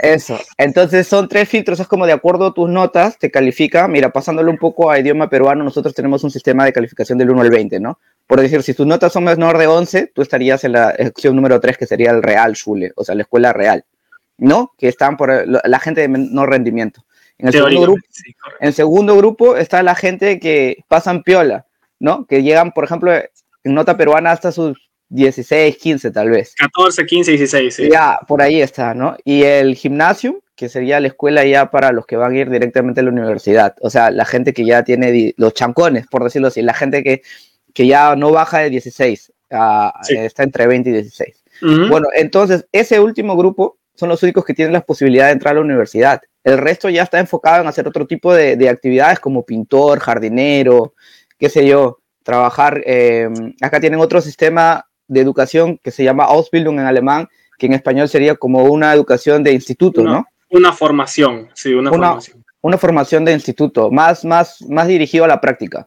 eso. 0.00 0.38
Entonces 0.56 1.06
son 1.06 1.28
tres 1.28 1.46
filtros, 1.46 1.78
es 1.78 1.86
como 1.86 2.06
de 2.06 2.12
acuerdo 2.12 2.46
a 2.46 2.54
tus 2.54 2.70
notas, 2.70 3.18
te 3.18 3.30
califica. 3.30 3.86
Mira, 3.86 4.10
pasándolo 4.10 4.50
un 4.50 4.56
poco 4.56 4.90
a 4.90 4.98
idioma 4.98 5.28
peruano, 5.28 5.62
nosotros 5.62 5.94
tenemos 5.94 6.24
un 6.24 6.30
sistema 6.30 6.64
de 6.64 6.72
calificación 6.72 7.18
del 7.18 7.30
1 7.30 7.42
al 7.42 7.50
20, 7.50 7.80
¿no? 7.80 7.98
Por 8.26 8.40
decir, 8.40 8.62
si 8.62 8.72
tus 8.72 8.86
notas 8.86 9.12
son 9.12 9.24
menor 9.24 9.58
de 9.58 9.66
11, 9.66 10.12
tú 10.14 10.22
estarías 10.22 10.64
en 10.64 10.72
la 10.72 10.94
sección 10.96 11.36
número 11.36 11.60
3, 11.60 11.76
que 11.76 11.86
sería 11.86 12.10
el 12.12 12.22
Real 12.22 12.56
Schule, 12.56 12.92
o 12.96 13.04
sea, 13.04 13.14
la 13.14 13.22
escuela 13.22 13.52
real, 13.52 13.84
¿no? 14.38 14.72
Que 14.78 14.88
están 14.88 15.18
por 15.18 15.30
la 15.46 15.78
gente 15.80 16.00
de 16.00 16.08
menor 16.08 16.48
rendimiento. 16.48 17.04
En 17.38 17.48
el, 17.48 17.52
segundo 17.52 17.80
grupo, 17.82 18.00
sí, 18.10 18.34
en 18.60 18.68
el 18.68 18.74
segundo 18.74 19.16
grupo 19.16 19.56
está 19.56 19.82
la 19.82 19.94
gente 19.94 20.38
que 20.40 20.84
pasan 20.88 21.22
piola, 21.22 21.66
¿no? 21.98 22.26
Que 22.26 22.42
llegan, 22.42 22.72
por 22.72 22.84
ejemplo, 22.84 23.12
en 23.12 23.74
nota 23.74 23.96
peruana 23.96 24.32
hasta 24.32 24.52
sus 24.52 24.89
16, 25.10 25.76
15 25.76 26.10
tal 26.10 26.30
vez. 26.30 26.54
14, 26.56 27.04
15, 27.04 27.30
16, 27.32 27.74
sí. 27.74 27.88
Ya, 27.90 28.18
por 28.26 28.40
ahí 28.40 28.62
está, 28.62 28.94
¿no? 28.94 29.16
Y 29.24 29.42
el 29.42 29.74
gimnasio, 29.74 30.42
que 30.56 30.68
sería 30.68 31.00
la 31.00 31.08
escuela 31.08 31.44
ya 31.44 31.70
para 31.70 31.92
los 31.92 32.06
que 32.06 32.16
van 32.16 32.32
a 32.32 32.38
ir 32.38 32.48
directamente 32.48 33.00
a 33.00 33.04
la 33.04 33.10
universidad. 33.10 33.74
O 33.80 33.90
sea, 33.90 34.10
la 34.10 34.24
gente 34.24 34.52
que 34.52 34.64
ya 34.64 34.84
tiene 34.84 35.34
los 35.36 35.52
chancones, 35.54 36.06
por 36.06 36.24
decirlo 36.24 36.48
así, 36.48 36.62
la 36.62 36.74
gente 36.74 37.02
que, 37.02 37.22
que 37.74 37.86
ya 37.86 38.14
no 38.14 38.30
baja 38.30 38.58
de 38.60 38.70
16, 38.70 39.32
uh, 39.50 39.56
sí. 40.02 40.16
está 40.16 40.44
entre 40.44 40.66
20 40.66 40.90
y 40.90 40.92
16. 40.92 41.44
Uh 41.62 41.66
-huh. 41.66 41.90
Bueno, 41.90 42.08
entonces, 42.14 42.66
ese 42.72 43.00
último 43.00 43.36
grupo 43.36 43.78
son 43.94 44.08
los 44.08 44.22
únicos 44.22 44.44
que 44.44 44.54
tienen 44.54 44.72
la 44.72 44.80
posibilidad 44.80 45.26
de 45.26 45.32
entrar 45.32 45.52
a 45.52 45.54
la 45.56 45.60
universidad. 45.64 46.22
El 46.44 46.56
resto 46.56 46.88
ya 46.88 47.02
está 47.02 47.18
enfocado 47.18 47.62
en 47.62 47.68
hacer 47.68 47.86
otro 47.86 48.06
tipo 48.06 48.32
de, 48.32 48.56
de 48.56 48.68
actividades 48.68 49.18
como 49.18 49.44
pintor, 49.44 49.98
jardinero, 49.98 50.94
qué 51.38 51.48
sé 51.48 51.66
yo, 51.66 52.00
trabajar, 52.22 52.82
em, 52.84 53.54
acá 53.60 53.80
tienen 53.80 54.00
otro 54.00 54.20
sistema 54.20 54.86
de 55.10 55.20
educación 55.20 55.78
que 55.82 55.90
se 55.90 56.04
llama 56.04 56.24
Ausbildung 56.24 56.78
en 56.78 56.86
alemán, 56.86 57.28
que 57.58 57.66
en 57.66 57.74
español 57.74 58.08
sería 58.08 58.36
como 58.36 58.64
una 58.64 58.94
educación 58.94 59.42
de 59.42 59.52
instituto, 59.52 60.02
¿no? 60.02 60.26
Una 60.48 60.72
formación, 60.72 61.50
sí, 61.54 61.74
una, 61.74 61.90
formación. 61.90 62.44
Una 62.60 62.78
formación 62.78 63.24
de 63.24 63.32
instituto, 63.32 63.90
más, 63.90 64.24
más, 64.24 64.62
más 64.68 64.86
dirigido 64.86 65.24
a 65.24 65.28
la 65.28 65.40
práctica. 65.40 65.86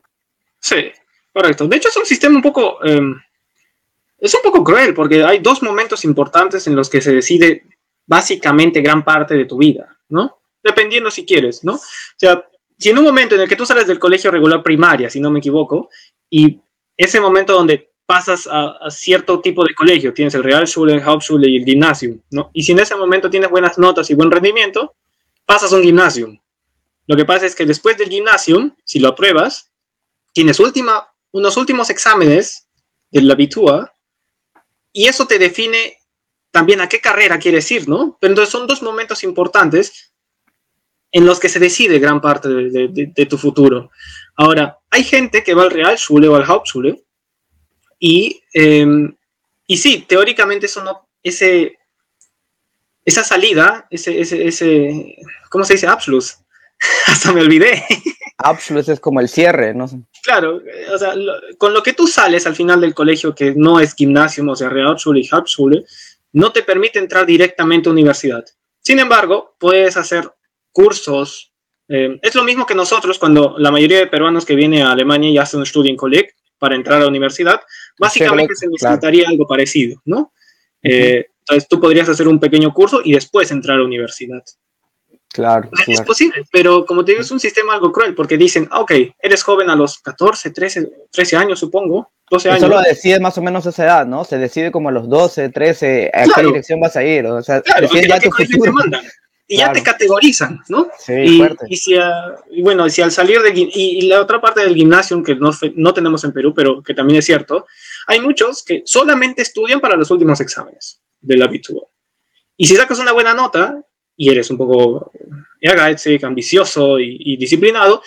Sí, 0.60 0.92
correcto. 1.32 1.68
De 1.68 1.78
hecho, 1.78 1.90
es 1.90 1.98
un 1.98 2.06
sistema 2.06 2.36
un 2.36 2.42
poco... 2.42 2.84
Em, 2.84 3.16
es 4.20 4.34
un 4.36 4.42
poco 4.42 4.64
cruel 4.64 4.94
porque 4.94 5.24
hay 5.24 5.40
dos 5.40 5.62
momentos 5.62 6.06
importantes 6.06 6.66
en 6.68 6.76
los 6.76 6.90
que 6.90 7.02
se 7.02 7.14
decide 7.14 7.64
básicamente 8.06 8.82
gran 8.82 9.04
parte 9.04 9.36
de 9.36 9.46
tu 9.46 9.58
vida, 9.58 9.98
¿no? 10.10 10.40
Dependiendo 10.62 11.12
si 11.12 11.26
quieres, 11.26 11.64
¿no? 11.64 11.74
O 11.74 11.80
sea, 12.18 12.46
si 12.78 12.90
en 12.90 12.98
un 12.98 13.04
momento 13.04 13.36
en 13.36 13.42
el 13.42 13.50
que 13.50 13.56
tú 13.56 13.66
sales 13.66 13.88
del 13.88 14.00
colegio 14.00 14.32
regular 14.32 14.64
primaria, 14.64 15.10
si 15.10 15.20
no 15.20 15.30
me 15.30 15.40
equivoco, 15.40 15.90
y 16.30 16.62
ese 16.96 17.20
momento 17.20 17.54
donde 17.54 17.93
pasas 18.06 18.48
a, 18.52 18.90
cierto 18.90 19.40
tipo 19.40 19.64
de 19.64 19.74
colegio, 19.74 20.14
tienes 20.14 20.34
el 20.36 20.44
Realschule, 20.44 20.94
el 20.94 21.04
Hauptschule 21.04 21.50
y 21.50 21.58
el 21.58 21.66
Gymnasium, 21.66 22.22
¿no? 22.32 22.50
Y 22.54 22.64
si 22.64 22.74
en 22.74 22.80
ese 22.80 22.96
momento 22.96 23.30
tienes 23.30 23.50
buenas 23.50 23.78
notas 23.78 24.10
y 24.10 24.14
buen 24.14 24.32
rendimiento, 24.32 24.96
pasas 25.46 25.72
a 25.74 25.78
un 25.78 25.84
Gymnasium. 25.84 26.38
Lo 27.08 27.16
que 27.16 27.26
pasa 27.26 27.46
es 27.46 27.56
que 27.56 27.66
después 27.66 27.98
del 27.98 28.10
Gymnasium, 28.10 28.76
si 28.84 29.00
lo 29.00 29.10
apruebas, 29.10 29.72
tienes 30.32 30.60
última, 30.60 31.08
unos 31.32 31.58
últimos 31.58 31.90
exámenes 31.90 32.68
de 33.12 33.22
la 33.22 33.38
y 34.92 35.08
eso 35.08 35.28
te 35.28 35.40
define 35.40 35.98
también 36.52 36.82
a 36.82 36.90
qué 36.90 37.00
carrera 37.00 37.40
quieres 37.40 37.70
ir, 37.72 37.88
¿no? 37.88 38.18
Pero 38.20 38.32
entonces 38.32 38.52
son 38.52 38.68
dos 38.68 38.82
momentos 38.82 39.24
importantes 39.24 40.14
en 41.12 41.26
los 41.26 41.40
que 41.40 41.50
se 41.50 41.60
decide 41.60 42.00
gran 42.00 42.22
parte 42.22 42.50
de, 42.50 43.26
tu 43.28 43.38
futuro. 43.38 43.92
Ahora, 44.36 44.80
hay 44.90 45.04
gente 45.04 45.44
que 45.44 45.54
va 45.54 45.64
al 45.64 45.72
Realschule 45.72 46.28
o 46.28 46.36
al 46.36 46.44
Hauptschule 46.44 47.03
y, 48.00 48.42
em, 48.54 49.16
y 49.68 49.78
sí, 49.78 50.06
teóricamente 50.08 50.66
eso 50.66 50.84
no, 50.84 51.08
ese, 51.22 51.78
esa 53.06 53.24
salida, 53.24 53.88
ese, 53.90 54.20
ese, 54.20 54.48
ese, 54.48 55.18
¿cómo 55.50 55.64
se 55.64 55.74
dice? 55.74 55.88
Abschluss. 55.88 56.38
Hasta 57.08 57.32
me 57.32 57.42
olvidé. 57.42 57.84
Abschluss 58.38 58.90
es 58.90 59.00
como 59.00 59.20
el 59.20 59.30
cierre, 59.30 59.74
¿no? 59.74 59.90
Claro, 60.24 60.62
o 60.94 60.98
sea, 60.98 61.14
con 61.58 61.74
lo 61.74 61.84
que 61.84 61.94
tú 61.94 62.08
sales 62.08 62.46
al 62.46 62.56
final 62.56 62.82
del 62.82 62.94
colegio, 62.94 63.36
que 63.36 63.54
no 63.56 63.80
es 63.80 63.94
gimnasio, 63.94 64.44
o 64.50 64.56
sea, 64.56 64.70
Realschule 64.70 65.22
y 65.22 65.30
Hauptschule, 65.32 65.86
no 66.34 66.52
te 66.52 66.64
permite 66.64 67.00
entrar 67.00 67.26
directamente 67.26 67.90
a 67.90 67.92
universidad. 67.92 68.44
Sin 68.80 69.00
embargo, 69.00 69.56
puedes 69.60 69.96
hacer 69.98 70.30
cursos. 70.72 71.54
Eh, 71.88 72.20
es 72.22 72.36
lo 72.36 72.44
mismo 72.44 72.66
que 72.66 72.76
nosotros 72.76 73.20
cuando 73.20 73.56
la 73.58 73.72
mayoría 73.72 74.00
de 74.00 74.08
peruanos 74.08 74.46
que 74.46 74.56
viene 74.56 74.84
a 74.84 74.92
Alemania 74.92 75.30
y 75.30 75.38
hacen 75.38 75.60
un 75.60 75.66
Studienkolleg 75.66 76.34
para 76.64 76.76
entrar 76.76 76.96
a 76.96 77.02
la 77.02 77.10
universidad, 77.10 77.60
básicamente 78.00 78.56
se 78.56 78.70
necesitaría 78.70 79.28
algo 79.28 79.46
parecido, 79.46 80.02
¿no? 80.06 80.32
Eh, 80.82 81.26
entonces 81.40 81.68
tú 81.68 81.78
podrías 81.78 82.08
hacer 82.08 82.26
un 82.26 82.40
pequeño 82.40 82.74
curso 82.74 83.02
y 83.04 83.12
después 83.12 83.52
entrar 83.52 83.76
a 83.76 83.80
la 83.80 83.86
universidad. 83.86 84.42
Claro, 85.28 85.70
Es 85.86 86.00
posible, 86.04 86.46
pero 86.54 86.86
como 86.86 87.04
te 87.04 87.12
digo, 87.12 87.22
es 87.22 87.32
un 87.32 87.42
sistema 87.42 87.74
algo 87.74 87.92
cruel 87.92 88.16
porque 88.16 88.38
dicen, 88.38 88.70
ah, 88.72 88.80
ok, 88.80 88.94
eres 89.20 89.44
joven 89.44 89.70
a 89.72 89.76
los 89.76 90.00
14, 90.00 90.52
13, 90.52 90.92
13 91.12 91.36
años, 91.36 91.60
supongo, 91.60 92.14
12 92.32 92.50
años. 92.50 92.64
Eso 92.64 92.72
lo 92.72 92.82
decide 92.82 93.20
más 93.20 93.38
o 93.38 93.42
menos 93.42 93.66
esa 93.66 93.84
edad, 93.84 94.06
¿no? 94.06 94.24
Se 94.24 94.38
decide 94.38 94.72
como 94.72 94.88
a 94.88 94.94
los 94.94 95.10
12, 95.10 95.50
13, 95.50 96.12
a 96.14 96.24
qué 96.34 96.44
dirección 96.44 96.80
vas 96.80 96.96
a 96.96 97.04
ir. 97.04 97.26
O 97.26 97.44
sea, 97.44 97.62
claro, 97.62 97.90
ya 97.92 98.22
tu 98.22 98.32
futuro. 98.32 98.74
Y 99.46 99.58
ya 99.58 99.74
te 99.74 99.84
categorizan, 99.84 100.62
¿no? 100.70 100.88
Sí, 100.98 101.14
y, 101.14 101.38
fuerte. 101.38 101.66
Y, 101.70 101.76
si 101.76 101.96
y 102.52 102.62
bueno, 102.62 102.90
si 102.90 103.02
al 103.02 103.12
salir 103.12 103.42
de... 103.42 103.52
Y, 103.54 103.72
y, 103.74 104.02
la 104.04 104.22
otra 104.22 104.40
parte 104.40 104.62
del 104.62 104.74
gimnasio, 104.74 105.22
que 105.22 105.36
no, 105.36 105.52
no 105.76 105.94
tenemos 105.94 106.24
en 106.24 106.32
Perú, 106.32 106.54
pero 106.56 106.82
que 106.82 106.94
también 106.94 107.20
es 107.20 107.26
cierto, 107.26 107.68
hay 108.08 108.22
muchos 108.22 108.64
que 108.64 108.84
solamente 108.86 109.42
estudian 109.42 109.82
para 109.82 109.98
los 109.98 110.10
últimos 110.12 110.40
exámenes 110.40 111.02
del 111.20 111.42
habitual. 111.42 111.86
Y 112.56 112.68
si 112.68 112.76
sacas 112.76 113.00
una 113.00 113.12
buena 113.12 113.34
nota, 113.34 113.84
y 114.16 114.30
eres 114.30 114.50
un 114.52 114.58
poco 114.58 115.12
ambicioso 116.24 117.00
y, 117.00 117.38
disciplinado, 117.38 118.02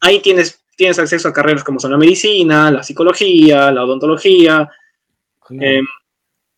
ahí 0.00 0.20
tienes, 0.20 0.62
tienes 0.76 0.98
acceso 0.98 1.28
a 1.28 1.32
carreras 1.32 1.64
como 1.64 1.80
son 1.80 1.92
la 1.92 1.98
medicina, 1.98 2.70
la 2.70 2.82
psicología, 2.82 3.70
la 3.72 3.84
odontología. 3.84 4.68
Em, 5.50 5.84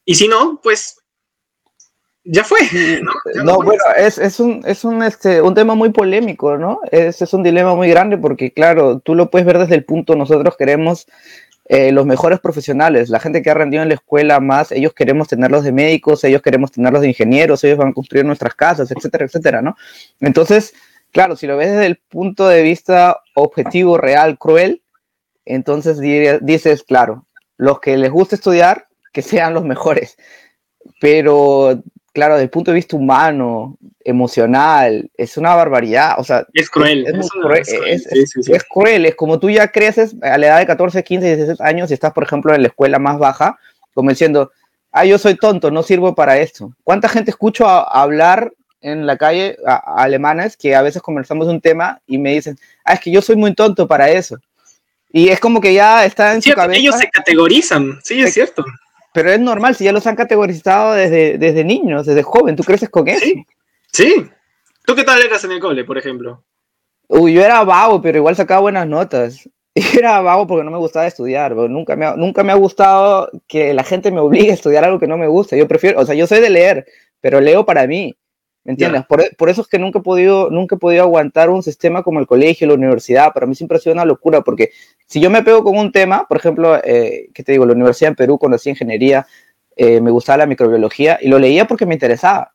y 0.05 0.14
si 0.14 0.29
no, 0.29 0.61
pues 0.62 1.01
ya 2.25 2.45
fue. 2.45 2.59
No, 3.45 3.57
bueno, 3.62 3.83
es, 3.97 4.19
es, 4.19 4.41
un, 4.41 4.62
es 4.64 4.85
un, 4.85 5.02
este, 5.02 5.43
un 5.43 5.55
tema 5.55 5.75
muy 5.75 5.91
polémico, 5.91 6.57
¿no? 6.59 6.81
Es, 6.91 7.23
es 7.23 7.33
un 7.33 7.43
dilema 7.43 7.75
muy 7.75 7.88
grande 7.88 8.19
porque, 8.19 8.52
claro, 8.52 9.00
tú 9.00 9.14
lo 9.14 9.31
puedes 9.31 9.47
ver 9.47 9.59
desde 9.59 9.75
el 9.75 9.85
punto, 9.85 10.14
nosotros 10.14 10.57
queremos 10.57 11.07
eh, 11.67 11.93
los 11.93 12.07
mejores 12.07 12.41
profesionales, 12.41 13.09
la 13.09 13.21
gente 13.21 13.41
que 13.41 13.50
ha 13.50 13.55
rendido 13.55 13.83
en 13.83 13.88
la 13.88 13.95
escuela 13.95 14.41
más, 14.41 14.73
ellos 14.73 14.93
queremos 14.95 15.29
tenerlos 15.29 15.64
de 15.64 15.73
médicos, 15.73 16.23
ellos 16.25 16.43
queremos 16.43 16.73
tenerlos 16.73 17.02
de 17.02 17.09
ingenieros, 17.09 17.64
ellos 17.64 17.79
van 17.79 17.88
a 17.88 17.93
construir 17.95 18.25
nuestras 18.25 18.55
casas, 18.55 18.91
etcétera, 18.91 19.25
etcétera, 19.25 19.62
¿no? 19.62 19.76
Entonces, 20.21 20.75
claro, 21.12 21.37
si 21.37 21.47
lo 21.47 21.57
ves 21.57 21.71
desde 21.71 21.87
el 21.87 21.97
punto 21.97 22.49
de 22.49 22.62
vista 22.62 23.21
objetivo, 23.35 23.97
real, 23.97 24.38
cruel, 24.38 24.83
entonces 25.45 25.99
dices, 26.43 26.83
claro, 26.83 27.26
los 27.57 27.81
que 27.81 27.97
les 27.97 28.11
gusta 28.11 28.35
estudiar, 28.37 28.88
que 29.12 29.23
sean 29.23 29.55
los 29.55 29.64
mejores. 29.64 30.17
Pero 31.00 31.83
claro, 32.12 32.35
desde 32.35 32.45
el 32.45 32.50
punto 32.50 32.71
de 32.71 32.76
vista 32.76 32.97
humano, 32.97 33.76
emocional, 34.04 35.11
es 35.16 35.37
una 35.37 35.54
barbaridad. 35.54 36.14
O 36.19 36.25
sea, 36.25 36.47
es 36.52 36.71
cruel. 36.71 37.07
Es, 37.07 38.64
cruel, 38.69 39.07
es, 39.07 39.14
como 39.14 39.38
tú 39.38 39.50
ya 39.50 39.69
creces 39.69 40.14
a 40.23 40.38
la 40.38 40.47
edad 40.47 40.59
de 40.59 40.66
14, 40.66 41.02
15, 41.02 41.37
16 41.37 41.61
años 41.61 41.90
y 41.90 41.95
estás, 41.95 42.12
por 42.12 42.25
ejemplo, 42.25 42.54
en 42.54 42.62
la 42.62 42.69
escuela 42.69 42.99
más 42.99 43.19
baja, 43.19 43.59
como 43.95 44.11
diciendo, 44.11 44.52
ah, 44.92 45.04
yo 45.04 45.19
soy 45.19 45.37
tonto, 45.37 45.71
no 45.71 45.83
sirvo 45.83 46.14
para 46.14 46.38
esto. 46.38 46.73
¿Cuánta 46.85 47.09
gente 47.09 47.31
escucho 47.31 47.66
hablar 47.66 48.52
en 48.81 49.07
la 49.07 49.16
calle 49.16 49.57
a, 49.66 50.02
alemanes 50.02 50.57
que 50.57 50.75
a 50.75 50.83
veces 50.83 51.02
conversamos 51.02 51.49
un 51.49 51.61
tema 51.61 52.00
y 52.07 52.19
me 52.19 52.33
dicen, 52.33 52.59
ah, 52.85 52.95
es 52.95 53.00
que 53.00 53.11
yo 53.11 53.23
soy 53.23 53.37
muy 53.37 53.54
tonto 53.54 53.87
para 53.87 54.11
eso? 54.11 54.38
Y 55.14 55.28
es 55.28 55.40
como 55.40 55.61
que 55.61 55.75
ya 55.75 56.07
está 56.07 56.35
en 56.35 56.40
su 56.40 56.52
cabeza. 56.52 56.81
Ellos 56.81 56.97
se 56.97 57.09
categorizan, 57.09 58.00
sí, 58.02 58.23
es 58.23 58.33
cierto. 58.33 58.64
Pero 59.12 59.31
es 59.31 59.40
normal, 59.40 59.75
si 59.75 59.85
ya 59.85 59.92
los 59.92 60.07
han 60.07 60.16
categorizado 60.16 60.95
desde, 60.95 61.38
desde 61.38 61.64
niños, 61.64 62.07
desde 62.07 62.23
joven, 62.23 62.57
tú 62.57 62.64
creces 62.64 62.88
con 62.88 63.09
eso. 63.09 63.26
Sí. 63.92 64.26
¿Tú 64.85 64.95
qué 64.95 65.04
tal 65.04 65.23
eras 65.23 65.45
en 65.45 65.52
el 65.52 65.61
cole, 65.61 65.85
por 65.85 65.99
ejemplo? 65.99 66.42
Uy, 67.09 67.35
yo 67.35 67.42
era 67.42 67.62
vago, 67.62 68.00
pero 68.00 68.19
igual 68.19 68.37
sacaba 68.37 68.62
buenas 68.62 68.87
notas. 68.87 69.49
Era 69.99 70.21
vago 70.21 70.47
porque 70.47 70.64
no 70.64 70.71
me 70.71 70.78
gustaba 70.78 71.07
estudiar, 71.07 71.54
nunca 71.54 71.97
me, 71.97 72.04
ha, 72.04 72.14
nunca 72.14 72.42
me 72.42 72.52
ha 72.52 72.57
gustado 72.57 73.31
que 73.47 73.73
la 73.73 73.85
gente 73.85 74.11
me 74.11 74.21
obligue 74.21 74.50
a 74.50 74.54
estudiar 74.54 74.85
algo 74.85 74.99
que 74.99 75.07
no 75.07 75.16
me 75.16 75.26
gusta. 75.26 75.57
Yo 75.57 75.66
prefiero, 75.66 75.99
o 75.99 76.04
sea, 76.04 76.14
yo 76.14 76.26
soy 76.26 76.40
de 76.40 76.50
leer, 76.50 76.87
pero 77.21 77.40
leo 77.40 77.64
para 77.64 77.87
mí. 77.87 78.14
¿Me 78.64 78.73
entiendes? 78.73 79.04
Por, 79.07 79.37
por, 79.37 79.49
eso 79.49 79.62
es 79.62 79.66
que 79.66 79.78
nunca 79.78 79.99
he, 79.99 80.02
podido, 80.02 80.49
nunca 80.50 80.76
he 80.76 80.78
podido 80.78 81.02
aguantar 81.02 81.50
un 81.50 81.64
sistema 81.64 82.04
como 82.04 82.21
el 82.21 82.28
colegio, 82.28 82.69
la 82.69 82.75
universidad. 82.75 83.33
Para 83.33 83.47
mí 83.47 83.57
siempre 83.57 83.78
ha 83.78 83.81
sido 83.81 83.95
una 83.95 84.04
locura, 84.04 84.42
porque 84.42 84.71
si 85.07 85.21
yo 85.21 85.31
me 85.31 85.42
pego 85.42 85.64
con 85.64 85.76
un 85.76 85.90
tema, 85.90 86.26
por 86.28 86.37
ejemplo, 86.37 86.81
eh, 86.85 87.28
¿qué 87.35 87.42
te 87.42 87.52
digo? 87.52 87.66
La 87.66 87.73
Universidad 87.73 88.11
en 88.11 88.16
Perú, 88.16 88.38
cuando 88.38 88.57
hacía 88.57 88.71
ingeniería, 88.71 89.26
eh, 89.75 90.00
me 90.00 90.11
gustaba 90.12 90.38
la 90.38 90.47
microbiología 90.47 91.19
y 91.21 91.28
lo 91.28 91.38
leía 91.38 91.66
porque 91.66 91.87
me 91.87 91.95
interesaba. 91.95 92.52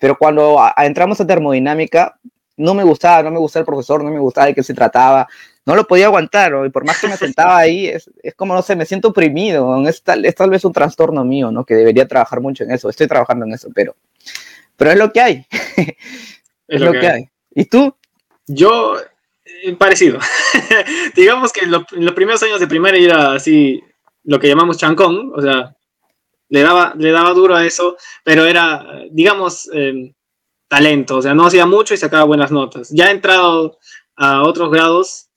Pero 0.00 0.18
cuando 0.18 0.58
entramos 0.76 1.20
a 1.20 1.26
termodinámica, 1.26 2.18
no 2.56 2.74
me 2.74 2.82
gustaba, 2.82 3.22
no 3.22 3.30
me 3.30 3.38
gustaba 3.38 3.60
el 3.60 3.66
profesor, 3.66 4.02
no 4.02 4.10
me 4.10 4.18
gustaba 4.18 4.48
de 4.48 4.54
qué 4.54 4.64
se 4.64 4.74
trataba, 4.74 5.28
no 5.64 5.76
lo 5.76 5.86
podía 5.86 6.06
aguantar, 6.06 6.52
y 6.66 6.70
por 6.70 6.84
más 6.84 7.00
que 7.00 7.08
me 7.08 7.16
sentaba 7.16 7.56
ahí, 7.56 7.86
es, 7.86 8.10
es, 8.22 8.34
como, 8.34 8.54
no 8.54 8.62
sé, 8.62 8.74
me 8.76 8.84
siento 8.84 9.08
oprimido, 9.08 9.86
es 9.88 10.02
tal, 10.02 10.24
es 10.24 10.34
tal 10.34 10.50
vez 10.50 10.64
un 10.64 10.72
trastorno 10.72 11.24
mío, 11.24 11.50
¿no? 11.52 11.64
Que 11.64 11.74
debería 11.74 12.08
trabajar 12.08 12.40
mucho 12.40 12.64
en 12.64 12.72
eso, 12.72 12.90
estoy 12.90 13.06
trabajando 13.06 13.46
en 13.46 13.52
eso, 13.52 13.68
pero 13.74 13.94
pero 14.80 14.92
es 14.92 14.98
lo 14.98 15.12
que 15.12 15.20
hay. 15.20 15.46
es, 16.66 16.80
lo, 16.80 16.92
que, 16.92 17.06
hay. 17.06 17.28
¿Y 17.54 17.66
tú? 17.66 17.94
Yo, 18.46 18.96
eh, 19.62 19.76
parecido. 19.76 20.18
Digamos 21.14 21.52
que 21.52 21.66
en, 21.66 21.70
los 21.70 22.14
primeros 22.14 22.42
años 22.44 22.60
de 22.60 22.66
primaria 22.66 23.04
era 23.04 23.32
así, 23.34 23.78
lo 24.24 24.40
que 24.40 24.48
llamamos 24.48 24.78
chancón, 24.78 25.32
o 25.36 25.42
sea, 25.42 25.76
le 26.48 26.62
daba, 26.62 26.94
le 26.96 27.10
daba 27.10 27.34
duro 27.34 27.56
a 27.56 27.66
eso, 27.66 27.98
pero 28.24 28.46
era, 28.46 28.86
digamos, 29.10 29.68
em, 29.74 30.14
talento, 30.66 31.18
o 31.18 31.22
sea, 31.22 31.34
no 31.34 31.44
hacía 31.44 31.66
mucho 31.66 31.92
y 31.92 31.98
sacaba 31.98 32.24
buenas 32.24 32.50
notas. 32.50 32.88
Ya 32.88 33.08
he 33.08 33.10
entrado 33.10 33.76
a 34.16 34.44
otros 34.44 34.70
grados, 34.70 35.28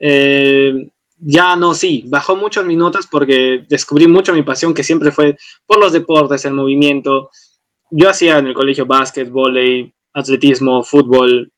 eh, 0.00 0.90
ya 1.16 1.56
no, 1.56 1.72
sí, 1.72 2.04
bajó 2.08 2.36
mucho 2.36 2.62
mis 2.62 2.76
notas 2.76 3.06
porque 3.10 3.64
descubrí 3.70 4.06
mucho 4.06 4.34
mi 4.34 4.42
pasión, 4.42 4.74
que 4.74 4.84
siempre 4.84 5.12
fue 5.12 5.38
por 5.64 5.78
los 5.78 5.94
deportes, 5.94 6.44
el 6.44 6.52
movimiento, 6.52 7.30
yo 7.92 8.08
hacía 8.08 8.38
en 8.38 8.46
el 8.46 8.54
colegio 8.54 8.86
básquet, 8.86 9.30
volei, 9.30 9.92
atletismo, 10.14 10.82
fútbol, 10.82 11.52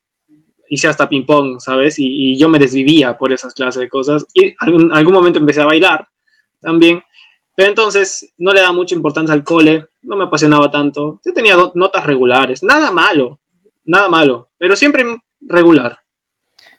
hice 0.68 0.88
hasta 0.88 1.08
ping 1.08 1.24
pong, 1.24 1.60
¿sabes? 1.60 1.94
Y, 1.98 2.36
yo 2.36 2.48
me 2.48 2.58
desvivía 2.58 3.16
por 3.16 3.32
esas 3.32 3.54
clases 3.54 3.80
de 3.80 3.88
cosas. 3.88 4.26
Y 4.34 4.46
en 4.46 4.92
algún, 4.92 5.12
momento 5.12 5.38
empecé 5.38 5.62
a 5.62 5.66
bailar 5.66 6.08
también. 6.60 7.02
Pero 7.56 7.68
entonces 7.68 8.34
no 8.36 8.52
le 8.52 8.60
daba 8.60 8.72
mucha 8.72 8.96
importancia 8.96 9.32
al 9.32 9.44
cole, 9.44 9.86
no 10.02 10.16
me 10.16 10.24
apasionaba 10.24 10.70
tanto. 10.72 11.20
Yo 11.24 11.32
tenía 11.32 11.56
notas 11.74 12.04
regulares, 12.04 12.64
nada 12.64 12.90
malo, 12.90 13.38
nada 13.84 14.08
malo, 14.08 14.50
pero 14.58 14.74
siempre 14.74 15.04
regular. 15.40 16.00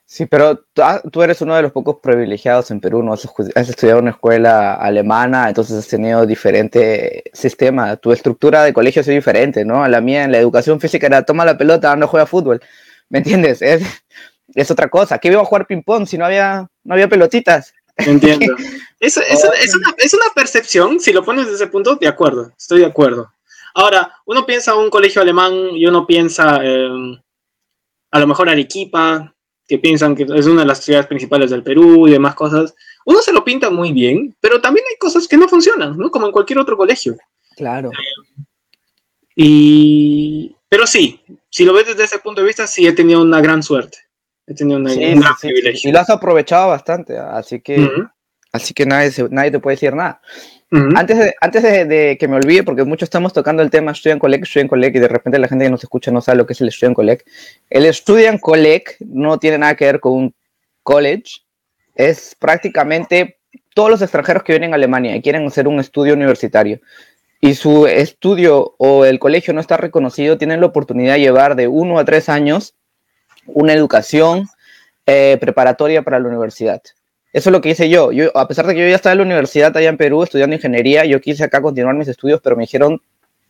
Sí, 0.08 0.28
pero 0.28 0.66
ah, 0.78 1.02
tú 1.12 1.24
eres 1.24 1.42
uno 1.42 1.56
de 1.56 1.64
los 1.64 1.72
pocos 1.72 1.98
privilegiados 2.02 2.70
en 2.70 2.80
Perú, 2.80 3.02
¿no? 3.02 3.14
Has, 3.14 3.26
estudiado 3.70 4.00
en 4.00 4.06
una 4.06 4.12
escuela 4.12 4.76
alemana, 4.76 5.48
entonces 5.48 5.78
has 5.78 5.88
tenido 5.88 6.28
diferente 6.28 7.24
sistema. 7.34 7.96
Tu 7.98 8.12
estructura 8.12 8.64
de 8.64 8.74
colegio 8.74 9.02
es 9.02 9.08
diferente, 9.08 9.66
¿no? 9.66 9.84
A 9.84 9.90
la 9.90 10.02
mía 10.02 10.24
en 10.24 10.32
la 10.32 10.38
educación 10.38 10.80
física 10.80 11.08
era 11.08 11.24
toma 11.24 11.44
la 11.44 11.58
pelota, 11.58 11.96
no 11.96 12.08
juega 12.08 12.28
fútbol. 12.28 12.62
¿Me 13.10 13.20
entiendes? 13.20 13.64
Es, 13.64 13.84
es 14.54 14.70
otra 14.70 14.90
cosa. 14.90 15.18
¿Qué 15.18 15.30
iba 15.30 15.42
a 15.42 15.46
jugar 15.46 15.66
ping-pong 15.66 16.06
si 16.06 16.20
no 16.20 16.26
había, 16.26 16.68
no 16.84 16.94
había 16.94 17.10
pelotitas? 17.10 17.74
Entiendo. 17.98 18.56
es, 19.00 19.18
es, 19.18 19.44
una, 19.44 19.96
es, 19.98 20.14
una, 20.14 20.26
percepción, 20.36 21.00
si 21.00 21.14
lo 21.14 21.24
pones 21.26 21.46
desde 21.46 21.64
ese 21.64 21.72
punto, 21.72 21.96
de 21.96 22.08
acuerdo, 22.08 22.52
estoy 22.56 22.80
de 22.82 22.86
acuerdo. 22.86 23.32
Ahora, 23.74 24.14
uno 24.26 24.46
piensa 24.46 24.74
en 24.74 24.80
un 24.80 24.90
colegio 24.90 25.22
alemán 25.22 25.54
y 25.74 25.86
uno 25.86 26.06
piensa 26.06 26.56
a 26.56 28.20
lo 28.20 28.28
mejor 28.28 28.50
Arequipa, 28.50 29.35
que 29.68 29.80
piensan 29.80 30.16
que 30.16 30.24
es 30.24 30.46
una 30.46 30.62
de 30.62 30.68
las 30.68 30.84
ciudades 30.84 31.08
principales 31.08 31.50
del 31.50 31.64
Perú 31.64 32.08
y 32.08 32.12
demás 32.12 32.36
cosas. 32.36 32.76
Uno 33.06 33.20
se 33.22 33.34
lo 33.34 33.44
pinta 33.44 33.70
muy 33.70 33.92
bien, 33.92 34.36
pero 34.40 34.62
también 34.62 34.86
hay 34.90 34.98
cosas 34.98 35.28
que 35.28 35.38
no 35.38 35.48
funcionan, 35.48 35.98
¿no? 35.98 36.12
Como 36.12 36.28
en 36.28 36.32
cualquier 36.32 36.60
otro 36.60 36.78
colegio. 36.78 37.16
Claro. 37.56 37.92
Y, 39.36 40.56
pero 40.70 40.88
sí, 40.88 41.22
si 41.50 41.66
lo 41.66 41.74
ves 41.74 41.88
desde 41.88 42.04
ese 42.04 42.20
punto 42.20 42.42
de 42.42 42.48
vista, 42.48 42.68
sí 42.68 42.88
he 42.88 42.94
tenido 42.94 43.22
una 43.22 43.42
gran 43.42 43.64
suerte. 43.64 43.98
He 44.48 44.54
tenido 44.54 44.80
una, 44.80 44.94
un 44.94 45.20
gran 45.20 45.34
privilegio. 45.40 45.90
Y 45.90 45.94
lo 45.94 46.00
has 46.00 46.10
aprovechado 46.10 46.70
bastante, 46.70 47.18
así 47.18 47.60
que, 47.62 47.90
así 48.52 48.74
que 48.74 48.86
nadie, 48.86 49.12
nadie 49.32 49.52
te 49.52 49.60
puede 49.60 49.76
decir 49.76 49.94
nada. 49.94 50.22
Antes, 50.96 51.18
de, 51.18 51.36
antes 51.40 51.64
de, 51.64 52.18
que 52.20 52.28
me 52.28 52.36
olvide, 52.36 52.64
porque 52.64 52.84
muchos 52.84 53.08
estamos 53.08 53.34
tocando 53.34 53.62
el 53.62 53.70
tema 53.70 53.94
Student 53.94 54.20
Collect, 54.20 54.46
Student 54.46 54.70
Collect, 54.70 54.96
y 54.96 55.00
de 55.00 55.08
repente 55.08 55.40
la 55.40 55.48
gente 55.48 55.66
que 55.66 55.72
nos 55.72 55.84
escucha 55.84 56.12
no 56.12 56.22
sabe 56.22 56.38
lo 56.40 56.46
que 56.46 56.54
es 56.54 56.62
el 56.62 56.72
Student 56.72 56.96
Collect. 56.96 57.28
El 57.70 57.86
Student 57.94 58.42
Collect 58.42 59.00
no 59.00 59.38
tiene 59.38 59.58
nada 59.58 59.76
que 59.76 59.86
ver 59.86 60.00
con 60.00 60.14
un 60.14 60.36
college, 60.84 61.42
es 61.96 62.36
prácticamente 62.38 63.38
todos 63.74 63.90
los 63.90 64.02
extranjeros 64.02 64.44
que 64.44 64.54
vienen 64.54 64.74
a 64.74 64.76
Alemania 64.76 65.16
y 65.16 65.22
quieren 65.22 65.46
hacer 65.48 65.68
un 65.68 65.80
estudio 65.80 66.14
universitario 66.14 66.80
y 67.46 67.54
su 67.54 67.86
estudio 67.86 68.74
o 68.78 69.06
el 69.06 69.20
colegio 69.20 69.54
no 69.54 69.62
está 69.62 69.78
reconocido, 69.78 70.38
tienen 70.38 70.62
la 70.62 70.66
oportunidad 70.66 71.14
de 71.14 71.20
llevar 71.20 71.56
de 71.56 71.68
uno 71.68 72.00
a 72.00 72.06
tres 72.06 72.28
años 72.28 72.74
una 73.46 73.74
educación 73.74 74.48
eh, 75.06 75.38
preparatoria 75.40 76.02
para 76.02 76.20
la 76.20 76.28
universidad. 76.28 76.82
Eso 77.36 77.50
es 77.50 77.52
lo 77.52 77.60
que 77.60 77.72
hice 77.72 77.90
yo. 77.90 78.14
yo. 78.14 78.32
A 78.34 78.48
pesar 78.48 78.66
de 78.66 78.74
que 78.74 78.80
yo 78.80 78.88
ya 78.88 78.96
estaba 78.96 79.12
en 79.12 79.18
la 79.18 79.26
universidad 79.26 79.76
allá 79.76 79.90
en 79.90 79.98
Perú 79.98 80.24
estudiando 80.24 80.56
ingeniería, 80.56 81.04
yo 81.04 81.20
quise 81.20 81.44
acá 81.44 81.62
continuar 81.62 81.94
mis 81.94 82.08
estudios, 82.08 82.40
pero 82.42 82.56
me 82.56 82.64
dijeron, 82.64 83.02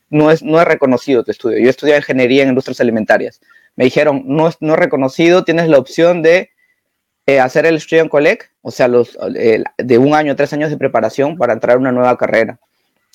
no 0.10 0.32
es, 0.32 0.42
no 0.42 0.60
es 0.60 0.68
reconocido 0.68 1.24
tu 1.24 1.30
estudio. 1.30 1.60
Yo 1.60 1.70
estudié 1.70 1.96
ingeniería 1.96 2.42
en 2.42 2.50
industrias 2.50 2.82
alimentarias. 2.82 3.42
Me 3.76 3.84
dijeron, 3.84 4.24
no 4.26 4.48
es, 4.48 4.58
no 4.60 4.74
es 4.74 4.80
reconocido, 4.80 5.44
tienes 5.44 5.70
la 5.70 5.78
opción 5.78 6.24
de 6.24 6.50
eh, 7.28 7.40
hacer 7.40 7.68
el 7.68 7.80
Student 7.80 8.10
Collect, 8.10 8.50
o 8.64 8.72
sea, 8.72 8.88
los, 8.88 9.16
de 9.78 9.98
un 10.00 10.16
año 10.16 10.36
tres 10.36 10.52
años 10.54 10.72
de 10.72 10.78
preparación 10.78 11.38
para 11.38 11.54
entrar 11.54 11.78
a 11.78 11.80
una 11.80 11.92
nueva 11.92 12.18
carrera. 12.18 12.58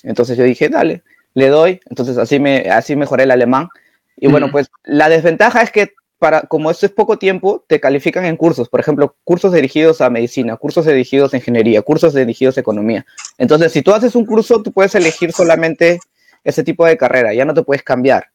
Entonces 0.03 0.37
yo 0.37 0.45
dije, 0.45 0.69
dale, 0.69 1.03
le 1.33 1.49
doy. 1.49 1.81
Entonces 1.89 2.17
así, 2.17 2.39
me, 2.39 2.69
así 2.69 2.95
mejoré 2.95 3.23
el 3.23 3.31
alemán. 3.31 3.67
Y 4.15 4.27
bueno, 4.27 4.49
pues 4.49 4.71
la 4.85 5.09
desventaja 5.09 5.63
es 5.63 5.71
que 5.71 5.91
para, 6.21 6.41
como 6.41 6.69
esto 6.69 6.85
es 6.85 6.91
poco 6.91 7.17
tiempo, 7.17 7.65
te 7.65 7.79
califican 7.79 8.25
en 8.25 8.37
cursos, 8.37 8.69
por 8.69 8.79
ejemplo, 8.79 9.15
cursos 9.23 9.51
dirigidos 9.53 10.01
a 10.01 10.09
medicina, 10.11 10.55
cursos 10.55 10.85
dirigidos 10.85 11.33
a 11.33 11.37
ingeniería, 11.37 11.81
cursos 11.81 12.13
dirigidos 12.13 12.57
a 12.57 12.59
economía. 12.59 13.07
Entonces, 13.39 13.71
si 13.71 13.81
tú 13.81 13.91
haces 13.91 14.13
un 14.13 14.27
curso, 14.27 14.61
tú 14.61 14.71
puedes 14.71 14.93
elegir 14.93 15.31
solamente 15.31 15.99
ese 16.43 16.63
tipo 16.63 16.85
de 16.85 16.95
carrera, 16.95 17.33
ya 17.33 17.43
no 17.43 17.55
te 17.55 17.63
puedes 17.63 17.81
cambiar. 17.81 18.27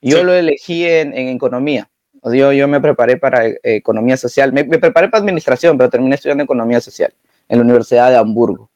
Yo 0.00 0.22
lo 0.22 0.32
elegí 0.32 0.86
en, 0.86 1.14
en 1.14 1.30
economía. 1.30 1.90
Yo, 2.22 2.52
yo 2.52 2.68
me 2.68 2.80
preparé 2.80 3.16
para 3.16 3.44
eh, 3.48 3.58
economía 3.64 4.16
social, 4.16 4.52
me, 4.52 4.62
me, 4.62 4.78
preparé 4.78 5.08
para 5.08 5.20
administración, 5.20 5.76
pero 5.76 5.90
terminé 5.90 6.14
estudiando 6.14 6.44
economía 6.44 6.80
social 6.80 7.12
en 7.48 7.58
la 7.58 7.64
Universidad 7.64 8.10
de 8.10 8.18
Hamburgo. 8.18 8.70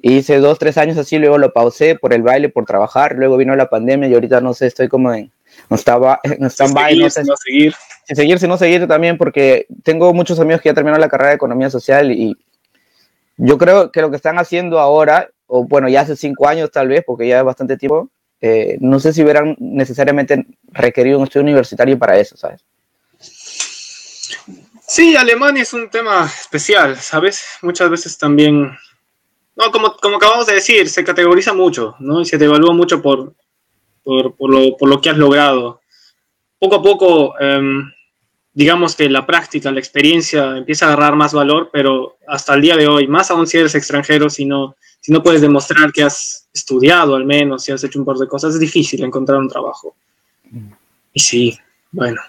Hice 0.00 0.36
dos, 0.36 0.60
tres 0.60 0.78
años 0.78 0.96
así, 0.96 1.18
luego 1.18 1.38
lo 1.38 1.52
pausé 1.52 1.96
por 1.96 2.14
el 2.14 2.22
baile, 2.22 2.50
por 2.50 2.66
trabajar, 2.66 3.16
luego 3.16 3.36
vino 3.36 3.56
la 3.56 3.68
pandemia 3.68 4.08
y 4.08 4.14
ahorita 4.14 4.40
no 4.40 4.54
sé, 4.54 4.68
estoy 4.68 4.86
como 4.86 5.12
en, 5.12 5.32
no 5.68 5.74
estaba, 5.74 6.20
no 6.38 6.48
stand-by, 6.48 6.98
no 6.98 7.10
sé. 7.10 7.24
seguir 7.44 7.74
si 8.04 8.14
seguir, 8.14 8.38
si 8.38 8.48
no 8.48 8.56
seguir 8.56 8.86
también, 8.86 9.16
porque 9.16 9.66
tengo 9.82 10.12
muchos 10.12 10.40
amigos 10.40 10.60
que 10.60 10.68
ya 10.68 10.74
terminaron 10.74 11.00
la 11.00 11.08
carrera 11.08 11.30
de 11.30 11.36
economía 11.36 11.70
social 11.70 12.10
y 12.10 12.36
yo 13.36 13.58
creo 13.58 13.90
que 13.90 14.00
lo 14.00 14.10
que 14.10 14.16
están 14.16 14.38
haciendo 14.38 14.78
ahora, 14.78 15.30
o 15.46 15.64
bueno, 15.64 15.88
ya 15.88 16.02
hace 16.02 16.16
cinco 16.16 16.48
años 16.48 16.70
tal 16.70 16.88
vez, 16.88 17.02
porque 17.06 17.28
ya 17.28 17.38
es 17.38 17.44
bastante 17.44 17.76
tiempo, 17.76 18.10
eh, 18.40 18.76
no 18.80 18.98
sé 18.98 19.12
si 19.12 19.22
hubieran 19.22 19.56
necesariamente 19.58 20.46
requerido 20.72 21.18
un 21.18 21.24
estudio 21.24 21.44
universitario 21.44 21.98
para 21.98 22.18
eso, 22.18 22.36
¿sabes? 22.36 22.64
Sí, 24.86 25.16
Alemania 25.16 25.62
es 25.62 25.72
un 25.72 25.88
tema 25.88 26.26
especial, 26.26 26.96
¿sabes? 26.96 27.44
Muchas 27.62 27.88
veces 27.88 28.18
también, 28.18 28.76
no, 29.56 29.70
como, 29.70 29.96
como 29.96 30.16
acabamos 30.16 30.46
de 30.46 30.54
decir, 30.54 30.88
se 30.88 31.04
categoriza 31.04 31.52
mucho, 31.52 31.94
¿no? 32.00 32.20
Y 32.20 32.24
se 32.24 32.36
te 32.36 32.44
evalúa 32.44 32.74
mucho 32.74 33.00
por, 33.00 33.32
por, 34.02 34.36
por, 34.36 34.50
lo, 34.50 34.76
por 34.76 34.88
lo 34.88 35.00
que 35.00 35.10
has 35.10 35.16
logrado 35.16 35.81
poco 36.62 36.76
a 36.76 36.82
poco, 36.82 37.40
em, 37.40 37.90
digamos 38.52 38.94
que 38.94 39.10
la 39.10 39.26
práctica, 39.26 39.72
la 39.72 39.80
experiencia 39.80 40.56
empieza 40.56 40.86
a 40.86 40.92
agarrar 40.92 41.16
más 41.16 41.34
valor, 41.34 41.70
pero 41.72 42.18
hasta 42.28 42.54
el 42.54 42.62
día 42.62 42.76
de 42.76 42.86
hoy, 42.86 43.08
más 43.08 43.32
aún 43.32 43.48
si 43.48 43.58
eres 43.58 43.74
extranjero, 43.74 44.30
si 44.30 44.44
no, 44.44 44.76
si 45.00 45.10
no 45.10 45.24
puedes 45.24 45.40
demostrar 45.40 45.90
que 45.90 46.04
has 46.04 46.48
estudiado 46.54 47.16
al 47.16 47.24
menos, 47.24 47.64
si 47.64 47.72
has 47.72 47.82
hecho 47.82 47.98
un 47.98 48.04
par 48.04 48.14
de 48.14 48.28
cosas, 48.28 48.54
es 48.54 48.60
difícil 48.60 49.02
encontrar 49.02 49.40
un 49.40 49.48
trabajo. 49.48 49.96
Y 51.12 51.18
sí, 51.18 51.58
bueno. 51.90 52.20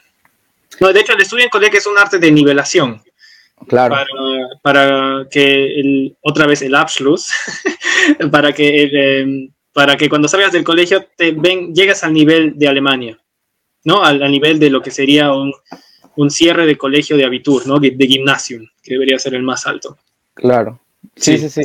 No, 0.79 0.91
de 0.91 1.01
hecho, 1.01 1.13
el 1.13 1.21
estudio 1.21 1.43
en 1.43 1.51
colegio 1.51 1.77
es 1.77 1.85
un 1.85 1.99
arte 1.99 2.17
de 2.17 2.31
nivelación. 2.31 3.03
Claro. 3.67 3.97
Para, 4.63 5.27
que, 5.29 5.79
el, 5.79 6.17
otra 6.21 6.47
vez 6.47 6.63
el 6.63 6.73
Abschluss, 6.73 7.31
para, 8.31 8.51
que, 8.51 9.19
em, 9.21 9.51
para 9.73 9.95
que 9.95 10.09
cuando 10.09 10.27
salgas 10.27 10.53
del 10.53 10.63
colegio 10.63 11.05
te 11.15 11.33
ven, 11.33 11.71
llegas 11.71 12.03
al 12.03 12.13
nivel 12.13 12.57
de 12.57 12.67
Alemania. 12.67 13.19
¿No? 13.83 14.03
Al, 14.03 14.19
nivel 14.31 14.59
de 14.59 14.69
lo 14.69 14.81
que 14.81 14.91
sería 14.91 15.31
un, 15.33 15.53
cierre 16.29 16.65
de 16.65 16.77
colegio 16.77 17.17
de 17.17 17.25
abitur, 17.25 17.67
¿no? 17.67 17.79
De, 17.79 17.91
de 17.91 18.07
gimnasium, 18.07 18.65
que 18.81 18.93
debería 18.93 19.19
ser 19.19 19.35
el 19.35 19.43
más 19.43 19.65
alto. 19.65 19.97
Claro. 20.33 20.79
Sí, 21.15 21.37
sí, 21.37 21.49
sí. 21.49 21.63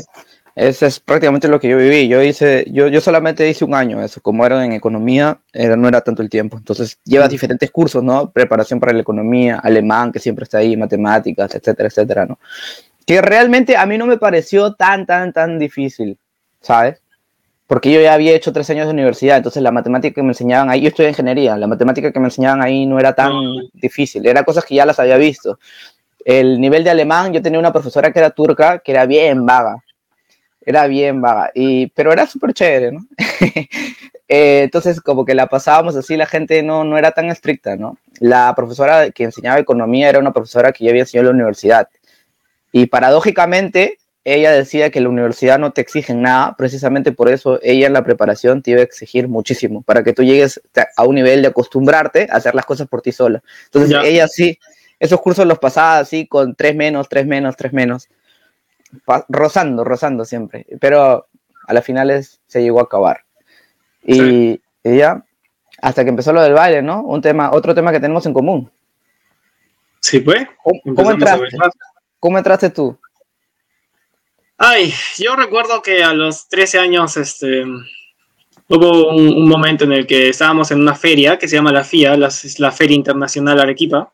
Eso 0.59 0.87
es 0.87 0.98
prácticamente 0.98 1.46
lo 1.46 1.61
que 1.61 1.68
yo 1.68 1.76
viví. 1.76 2.09
Yo 2.09 2.20
hice, 2.20 2.66
yo, 2.72 2.88
yo 2.88 3.00
solamente 3.00 3.48
hice 3.48 3.64
un 3.64 3.74
año 3.74 4.02
eso. 4.02 4.20
Como 4.20 4.44
era 4.44 4.64
en 4.64 4.72
economía, 4.72 5.38
era, 5.52 5.76
no 5.76 5.87
era 5.87 6.00
tanto 6.00 6.20
el 6.20 6.28
tiempo. 6.28 6.57
Entonces 6.57 6.98
llevas 7.04 7.31
diferentes 7.31 7.70
cursos, 7.70 8.02
¿no? 8.02 8.33
Preparación 8.33 8.81
para 8.81 8.92
la 8.92 9.00
economía, 9.00 9.61
alemán, 9.61 10.11
que 10.11 10.18
siempre 10.18 10.42
está 10.42 10.59
ahí, 10.59 10.76
matemáticas, 10.76 11.54
etcétera, 11.54 11.88
etcétera, 11.88 12.26
¿no? 12.26 12.40
Que 13.07 13.22
realmente 13.22 13.76
a 13.76 13.87
mí 13.87 13.96
no 13.98 14.07
me 14.07 14.18
pareció 14.18 14.74
tan, 14.74 15.07
tan, 15.07 15.33
tan 15.33 15.61
difícil, 15.61 16.18
¿sabes? 16.61 17.00
Porque 17.68 17.92
yo 17.92 18.00
ya 18.00 18.14
había 18.14 18.35
hecho 18.35 18.50
tres 18.50 18.68
años 18.70 18.87
de 18.87 18.94
universidad, 18.94 19.37
entonces 19.37 19.62
la 19.62 19.70
matemática 19.70 20.14
que 20.14 20.22
me 20.22 20.31
enseñaban 20.31 20.70
ahí, 20.70 20.81
yo 20.81 20.88
estoy 20.88 21.04
en 21.04 21.11
ingeniería, 21.11 21.54
la 21.59 21.66
matemática 21.66 22.11
que 22.11 22.18
me 22.18 22.28
enseñaban 22.28 22.62
ahí 22.62 22.87
no 22.87 22.98
era 22.98 23.12
tan 23.12 23.35
difícil, 23.74 24.26
eran 24.26 24.42
cosas 24.42 24.64
que 24.64 24.74
ya 24.74 24.87
las 24.87 24.98
había 24.98 25.18
visto. 25.18 25.59
El 26.24 26.59
nivel 26.62 26.83
de 26.83 26.90
alemán, 26.90 27.31
yo 27.31 27.42
tenía 27.42 27.59
una 27.59 27.70
profesora 27.70 28.11
que 28.11 28.20
era 28.20 28.31
turca, 28.31 28.78
que 28.78 28.92
era 28.92 29.04
bien 29.04 29.44
vaga, 29.44 29.85
era 30.64 30.87
bien 30.87 31.20
vaga, 31.20 31.50
y, 31.54 31.88
pero 31.88 32.11
era 32.11 32.26
súper 32.26 32.54
chévere, 32.54 32.92
¿no? 32.92 33.00
Eh, 34.31 34.64
entonces, 34.64 35.00
como 35.00 35.24
que 35.24 35.35
la 35.35 35.46
pasábamos 35.46 35.96
así, 35.96 36.14
la 36.14 36.26
gente 36.26 36.62
no, 36.62 36.85
no 36.85 36.98
era 36.98 37.12
tan 37.12 37.31
estricta, 37.31 37.76
¿no? 37.76 37.96
La 38.20 38.52
profesora 38.54 39.11
que 39.11 39.24
enseñaba 39.24 39.59
economía 39.59 40.11
era 40.11 40.18
una 40.18 40.35
profesora 40.35 40.70
que 40.70 40.85
ya 40.85 40.90
había 40.90 41.04
enseñado 41.04 41.31
en 41.31 41.38
la 41.38 41.44
universidad. 41.44 41.88
Y 42.70 42.85
paradójicamente, 42.88 43.96
ella 44.35 44.51
decía 44.53 44.91
que 44.91 45.01
la 45.01 45.09
universidad 45.09 45.59
no 45.59 45.73
te 45.73 45.81
exige 45.81 46.14
nada, 46.14 46.55
precisamente 46.57 47.12
por 47.12 47.29
eso 47.29 47.59
ella 47.62 47.87
en 47.87 47.93
la 47.93 48.05
preparación 48.05 48.62
te 48.62 48.73
iba 48.73 48.81
a 48.81 48.85
exigir 48.85 49.29
muchísimo, 49.29 49.83
para 49.83 50.03
que 50.03 50.12
tú 50.12 50.23
llegues 50.23 50.61
a 50.97 51.05
un 51.05 51.14
nivel 51.14 51.43
de 51.43 51.49
acostumbrarte 51.49 52.29
a 52.31 52.37
hacer 52.37 52.55
las 52.55 52.67
cosas 52.67 52.88
por 52.88 53.03
ti 53.03 53.12
sola. 53.12 53.43
Entonces 53.67 53.97
ella 54.05 54.29
sí, 54.29 54.59
esos 54.99 55.21
cursos 55.21 55.47
los 55.47 55.59
pasaba 55.59 55.99
así 55.99 56.27
con 56.27 56.55
tres 56.55 56.75
menos, 56.75 57.09
tres 57.09 57.27
menos, 57.27 57.57
tres 57.57 57.73
menos, 57.73 58.09
rozando, 59.29 59.85
rozando 59.85 60.25
siempre, 60.25 60.67
pero 60.81 61.27
a 61.67 61.75
las 61.75 61.85
finales 61.85 62.41
se 62.47 62.62
llegó 62.62 62.81
a 62.81 62.85
acabar. 62.85 63.25
Y 64.03 64.61
ella, 64.83 65.25
hasta 65.83 66.03
que 66.03 66.11
empezó 66.11 66.33
lo 66.33 66.43
del 66.43 66.55
baile, 66.55 66.83
¿no? 66.83 67.03
Un 67.03 67.21
tema, 67.21 67.51
otro 67.53 67.75
tema 67.75 67.93
que 67.93 68.01
tenemos 68.01 68.25
en 68.27 68.33
común. 68.33 68.71
Sí, 70.01 70.21
pues. 70.21 70.47
¿Cómo 70.95 71.11
entraste? 71.11 71.57
¿Cómo 72.19 72.38
entraste 72.38 72.71
tú? 72.71 72.99
Ay, 74.61 74.92
yo 75.16 75.37
recuerdo 75.37 75.81
que 75.83 76.03
a 76.03 76.12
los 76.12 76.49
13 76.49 76.81
años 76.81 77.16
este, 77.16 77.64
hubo 78.68 79.11
un, 79.14 79.49
momento 79.49 79.85
en 79.85 79.92
el 79.92 80.05
que 80.05 80.31
estábamos 80.31 80.73
en 80.73 80.81
una 80.81 80.97
feria 80.97 81.38
que 81.38 81.47
se 81.47 81.55
llama 81.55 81.71
la 81.71 81.85
FIA, 81.85 82.16
la, 82.16 82.29
la 82.59 82.73
Feria 82.73 82.97
Internacional 82.97 83.61
Arequipa. 83.61 84.12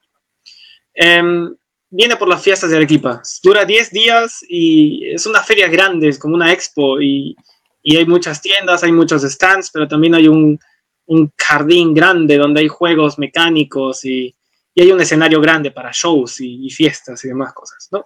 Em, 0.92 1.57
viene 1.88 2.16
por 2.16 2.28
las 2.28 2.42
fiestas 2.42 2.70
de 2.70 2.76
Arequipa. 2.76 3.22
Dura 3.42 3.64
10 3.64 3.90
días 3.90 4.44
y 4.46 5.09
es 5.14 5.24
una 5.24 5.42
feria 5.42 5.68
grande, 5.68 6.09
es 6.09 6.18
como 6.18 6.35
una 6.35 6.52
expo 6.52 7.00
y, 7.00 7.35
y 7.83 7.96
hay 7.96 8.04
muchas 8.04 8.42
tiendas, 8.42 8.85
hay 8.85 8.92
muchos 8.92 9.22
stands, 9.22 9.70
pero 9.70 9.88
también 9.88 10.14
hay 10.14 10.28
un, 10.28 10.61
un, 11.07 11.33
jardín 11.38 11.94
grande 11.94 12.37
donde 12.37 12.61
hay 12.61 12.68
juegos 12.68 13.18
mecánicos 13.18 14.04
y, 14.04 14.35
y 14.74 14.83
hay 14.83 14.90
un 14.90 15.00
escenario 15.00 15.40
grande 15.40 15.70
para 15.70 15.90
shows 15.92 16.40
y, 16.40 16.68
fiestas 16.68 17.24
y 17.24 17.28
demás 17.28 17.52
cosas, 17.52 17.88
¿no? 17.92 18.04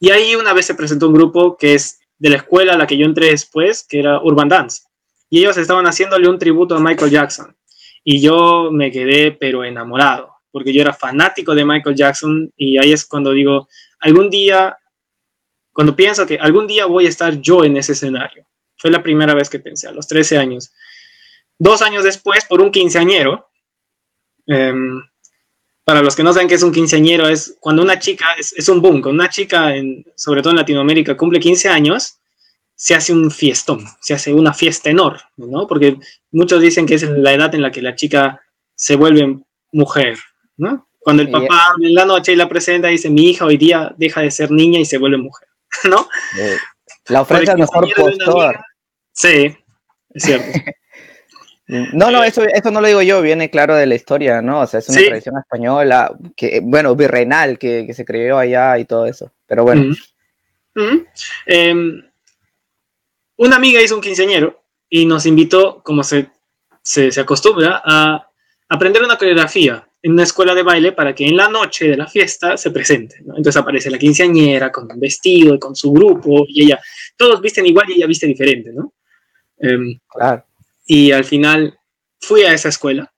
Y 0.00 0.10
ahí 0.10 0.34
una 0.34 0.52
vez 0.52 0.66
se 0.66 0.74
presentó 0.74 1.08
un 1.08 1.14
grupo 1.14 1.56
que 1.56 1.74
es 1.74 2.00
de 2.18 2.30
la 2.30 2.36
escuela 2.36 2.74
a 2.74 2.78
la 2.78 2.86
que 2.86 2.96
yo 2.96 3.06
entré 3.06 3.28
después, 3.28 3.86
que 3.88 3.98
era 4.00 4.20
Urban 4.20 4.48
Dance, 4.48 4.82
y 5.28 5.40
ellos 5.40 5.56
estaban 5.56 5.86
haciéndole 5.86 6.28
un 6.28 6.38
tributo 6.38 6.76
a 6.76 6.80
Michael 6.80 7.10
Jackson, 7.10 7.56
y 8.02 8.20
yo 8.20 8.70
me 8.70 8.90
quedé 8.90 9.32
pero 9.32 9.64
enamorado, 9.64 10.32
porque 10.50 10.72
yo 10.72 10.80
era 10.80 10.92
fanático 10.92 11.54
de 11.54 11.64
Michael 11.64 11.96
Jackson, 11.96 12.52
y 12.56 12.78
ahí 12.78 12.92
es 12.92 13.04
cuando 13.04 13.32
digo, 13.32 13.68
algún 14.00 14.30
día, 14.30 14.76
cuando 15.72 15.96
pienso 15.96 16.26
que 16.26 16.38
algún 16.38 16.66
día 16.66 16.86
voy 16.86 17.06
a 17.06 17.08
estar 17.08 17.40
yo 17.40 17.64
en 17.64 17.76
ese 17.76 17.92
escenario, 17.92 18.46
fue 18.76 18.90
la 18.90 19.02
primera 19.02 19.34
vez 19.34 19.48
que 19.48 19.58
pensé, 19.58 19.88
a 19.88 19.92
los 19.92 20.06
13 20.06 20.38
años. 20.38 20.72
Dos 21.58 21.82
años 21.82 22.04
después, 22.04 22.44
por 22.44 22.60
un 22.60 22.70
quinceañero, 22.70 23.48
em, 24.46 25.02
para 25.84 26.00
los 26.00 26.16
que 26.16 26.22
no 26.22 26.32
saben 26.32 26.48
qué 26.48 26.54
es 26.54 26.62
un 26.62 26.72
quinceañero, 26.72 27.28
es 27.28 27.56
cuando 27.60 27.82
una 27.82 27.98
chica, 27.98 28.26
es, 28.38 28.68
un 28.68 28.80
boom, 28.80 29.02
cuando 29.02 29.22
una 29.22 29.28
chica, 29.28 29.76
en, 29.76 30.04
sobre 30.16 30.40
todo 30.40 30.52
en 30.52 30.58
Latinoamérica, 30.58 31.16
cumple 31.16 31.38
15 31.38 31.68
años, 31.68 32.18
se 32.74 32.94
hace 32.94 33.12
un 33.12 33.30
fiestón, 33.30 33.84
se 34.00 34.14
hace 34.14 34.32
una 34.32 34.54
fiesta 34.54 34.90
enorme, 34.90 35.20
¿no? 35.36 35.66
Porque 35.66 35.98
muchos 36.32 36.60
dicen 36.60 36.86
que 36.86 36.94
es 36.94 37.02
la 37.02 37.32
edad 37.32 37.54
en 37.54 37.62
la 37.62 37.70
que 37.70 37.82
la 37.82 37.94
chica 37.94 38.40
se 38.74 38.96
vuelve 38.96 39.38
mujer, 39.72 40.18
¿no? 40.56 40.88
Cuando 41.00 41.22
el 41.22 41.30
papá 41.30 41.74
en 41.82 41.94
la 41.94 42.06
noche 42.06 42.34
la 42.34 42.48
presenta 42.48 42.88
dice, 42.88 43.10
mi 43.10 43.28
hija 43.28 43.44
hoy 43.44 43.58
día 43.58 43.94
deja 43.98 44.22
de 44.22 44.30
ser 44.30 44.50
niña 44.50 44.80
y 44.80 44.86
se 44.86 44.96
vuelve 44.96 45.18
mujer, 45.18 45.48
¿no? 45.84 46.08
La 47.08 47.20
ofrenda 47.20 47.56
mejor 47.56 47.86
postor. 47.94 48.58
Sí, 49.12 49.54
es 50.14 50.22
cierto. 50.22 50.58
No, 51.66 52.10
no, 52.10 52.22
eso, 52.22 52.42
eso 52.42 52.70
no 52.70 52.82
lo 52.82 52.88
digo 52.88 53.00
yo, 53.00 53.22
viene 53.22 53.48
claro 53.48 53.74
de 53.74 53.86
la 53.86 53.94
historia, 53.94 54.42
¿no? 54.42 54.60
O 54.60 54.66
sea, 54.66 54.80
es 54.80 54.88
una 54.90 55.00
tradición 55.00 55.38
española, 55.38 56.14
que, 56.36 56.60
bueno, 56.62 56.94
virreinal, 56.94 57.58
que, 57.58 57.92
se 57.94 58.04
creó 58.04 58.36
allá 58.36 58.78
y 58.78 58.84
todo 58.84 59.06
eso. 59.06 59.32
Pero 59.46 59.64
bueno. 59.64 59.94
Em, 61.46 62.02
una 63.36 63.56
amiga 63.56 63.80
hizo 63.80 63.94
un 63.94 64.02
quinceañero 64.02 64.62
y 64.90 65.06
nos 65.06 65.24
invitó, 65.24 65.82
como 65.82 66.02
se, 66.02 66.28
se, 66.82 67.18
acostumbra, 67.18 67.80
a 67.82 68.28
aprender 68.68 69.02
una 69.02 69.16
coreografía 69.16 69.88
en 70.02 70.12
una 70.12 70.24
escuela 70.24 70.54
de 70.54 70.62
baile 70.62 70.92
para 70.92 71.14
que 71.14 71.26
en 71.26 71.36
la 71.36 71.48
noche 71.48 71.88
de 71.88 71.96
la 71.96 72.06
fiesta 72.06 72.58
se 72.58 72.72
presente. 72.72 73.16
Entonces 73.20 73.56
aparece 73.56 73.90
la 73.90 73.96
quinceañera 73.96 74.70
con 74.70 74.90
un 74.92 75.00
vestido 75.00 75.54
y 75.54 75.58
con 75.58 75.74
su 75.74 75.92
grupo 75.92 76.44
y 76.46 76.64
ella, 76.64 76.78
todos 77.16 77.40
visten 77.40 77.64
igual 77.64 77.88
y 77.88 77.94
ella 77.94 78.06
viste 78.06 78.26
diferente, 78.26 78.70
¿no? 78.70 78.92
Em, 79.58 79.98
claro 80.06 80.44
y 80.86 81.12
al 81.12 81.24
final 81.24 81.78
fui 82.20 82.42
a 82.42 82.52
esa 82.52 82.68
escuela 82.68 83.12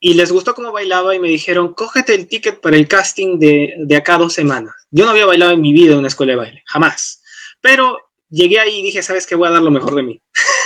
y 0.00 0.14
les 0.14 0.30
gustó 0.30 0.54
cómo 0.54 0.70
bailaba 0.70 1.14
y 1.14 1.18
me 1.18 1.28
dijeron, 1.28 1.72
cógete 1.72 2.14
el 2.14 2.28
ticket 2.28 2.60
para 2.60 2.76
el 2.76 2.86
casting 2.86 3.38
de, 3.38 3.74
de 3.78 3.96
acá 3.96 4.18
dos 4.18 4.34
semanas. 4.34 4.74
Yo 4.90 5.06
no 5.06 5.12
había 5.12 5.24
bailado 5.24 5.52
en 5.52 5.62
mi 5.62 5.72
vida 5.72 5.92
en 5.92 6.00
una 6.00 6.08
escuela 6.08 6.32
de 6.32 6.36
baile, 6.36 6.62
jamás. 6.66 7.22
Pero 7.62 7.98
llegué 8.28 8.60
ahí 8.60 8.80
y 8.80 8.82
dije, 8.82 9.02
¿sabes 9.02 9.26
qué? 9.26 9.34
Voy 9.34 9.48
a 9.48 9.52
dar 9.52 9.62
lo 9.62 9.70
mejor 9.70 9.94
de 9.94 10.02
mí. 10.02 10.20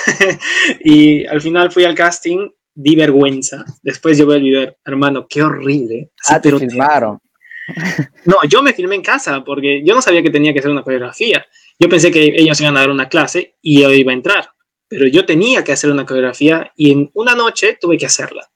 y 0.81 1.25
al 1.27 1.41
final 1.41 1.71
fui 1.71 1.85
al 1.85 1.95
casting, 1.95 2.49
di 2.75 2.97
vergüenza. 2.97 3.65
Después 3.81 4.19
llevé 4.19 4.37
el 4.37 4.43
video, 4.43 4.77
hermano, 4.85 5.29
qué 5.29 5.43
horrible. 5.43 6.11
ah, 6.29 6.41
te 6.41 6.59
filmaron. 6.59 7.21
no, 8.25 8.39
yo 8.49 8.61
me 8.61 8.73
filmé 8.73 8.97
en 8.97 9.03
casa 9.03 9.45
porque 9.45 9.85
yo 9.85 9.95
no 9.95 10.03
sabía 10.03 10.23
que 10.23 10.31
tenía 10.31 10.53
que 10.53 10.59
hacer 10.59 10.73
una 10.73 10.83
coreografía. 10.83 11.47
Yo 11.79 11.89
pensé 11.89 12.11
que 12.11 12.25
ellos 12.25 12.61
iban 12.61 12.77
a 12.77 12.81
dar 12.81 12.91
una 12.91 13.09
clase 13.09 13.55
y 13.63 13.83
yo 13.83 13.93
iba 13.93 14.11
a 14.11 14.17
entrar 14.17 14.51
pero 14.89 15.07
yo 15.07 15.27
tenía 15.27 15.63
que 15.63 15.73
hacer 15.73 15.91
una 15.91 16.07
coreografía 16.07 16.73
y 16.77 16.91
en 16.91 17.11
una 17.15 17.35
noche 17.35 17.79
tuve 17.81 17.99
que 17.99 18.07
hacerla. 18.07 18.49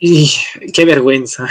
Y 0.00 0.32
qué 0.74 0.84
vergüenza. 0.84 1.48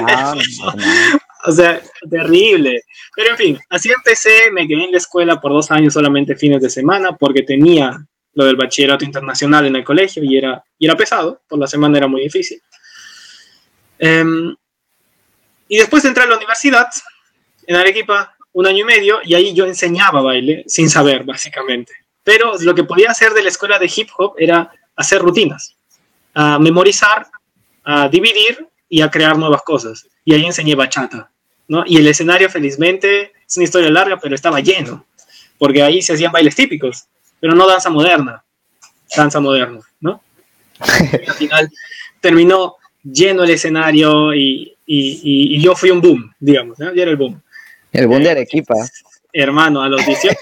o 1.44 1.52
sea, 1.52 1.82
terrible. 2.08 2.82
Pero 3.14 3.30
en 3.30 3.36
fin, 3.36 3.58
así 3.68 3.90
empecé, 3.90 4.50
me 4.52 4.66
quedé 4.66 4.84
en 4.84 4.92
la 4.92 4.98
escuela 4.98 5.40
por 5.40 5.52
dos 5.52 5.70
años 5.70 5.94
solamente 5.94 6.36
fines 6.36 6.62
de 6.62 6.70
semana 6.70 7.16
porque 7.16 7.42
tenía 7.42 8.06
lo 8.34 8.44
del 8.44 8.56
bachillerato 8.56 9.04
internacional 9.04 9.66
en 9.66 9.76
el 9.76 9.84
colegio 9.84 10.22
y 10.24 10.36
era, 10.36 10.62
y 10.78 10.86
era 10.86 10.96
pesado, 10.96 11.42
por 11.48 11.58
la 11.58 11.66
semana 11.66 11.98
era 11.98 12.08
muy 12.08 12.22
difícil. 12.22 12.60
Em, 13.98 14.54
y 15.68 15.78
después 15.78 16.02
de 16.02 16.10
entrar 16.10 16.26
a 16.26 16.30
la 16.30 16.36
universidad, 16.36 16.88
en 17.66 17.76
Arequipa, 17.76 18.33
un 18.54 18.66
año 18.66 18.78
y 18.78 18.84
medio 18.84 19.18
y 19.22 19.34
ahí 19.34 19.52
yo 19.52 19.66
enseñaba 19.66 20.22
baile 20.22 20.64
sin 20.66 20.88
saber, 20.88 21.24
básicamente. 21.24 21.92
Pero 22.22 22.52
lo 22.60 22.74
que 22.74 22.84
podía 22.84 23.10
hacer 23.10 23.34
de 23.34 23.42
la 23.42 23.50
escuela 23.50 23.78
de 23.78 23.92
hip 23.94 24.08
hop 24.16 24.34
era 24.38 24.70
hacer 24.96 25.20
rutinas, 25.20 25.76
a 26.32 26.58
memorizar, 26.58 27.26
a 27.84 28.08
dividir 28.08 28.66
y 28.88 29.02
a 29.02 29.10
crear 29.10 29.36
nuevas 29.36 29.62
cosas. 29.62 30.06
Y 30.24 30.34
ahí 30.34 30.46
enseñé 30.46 30.74
bachata, 30.74 31.30
¿no? 31.68 31.84
Y 31.86 31.98
el 31.98 32.06
escenario, 32.06 32.48
felizmente, 32.48 33.32
es 33.46 33.56
una 33.56 33.64
historia 33.64 33.90
larga, 33.90 34.18
pero 34.18 34.34
estaba 34.34 34.60
lleno, 34.60 35.04
porque 35.58 35.82
ahí 35.82 36.00
se 36.00 36.14
hacían 36.14 36.32
bailes 36.32 36.54
típicos, 36.54 37.04
pero 37.40 37.54
no 37.54 37.66
danza 37.66 37.90
moderna, 37.90 38.42
danza 39.14 39.40
moderna, 39.40 39.80
¿no? 40.00 40.22
Al 40.78 41.34
final 41.34 41.70
terminó 42.20 42.76
lleno 43.02 43.42
el 43.42 43.50
escenario 43.50 44.32
y, 44.32 44.76
y, 44.86 45.56
y, 45.56 45.60
yo 45.60 45.74
fui 45.74 45.90
un 45.90 46.00
boom, 46.00 46.32
digamos, 46.38 46.78
¿no? 46.78 46.94
Yo 46.94 47.02
era 47.02 47.10
el 47.10 47.16
boom. 47.16 47.42
El 47.94 48.08
boom 48.08 48.24
de 48.24 48.30
Arequipa. 48.30 48.74
Hermano, 49.32 49.80
a 49.80 49.88
los 49.88 50.04
18, 50.04 50.36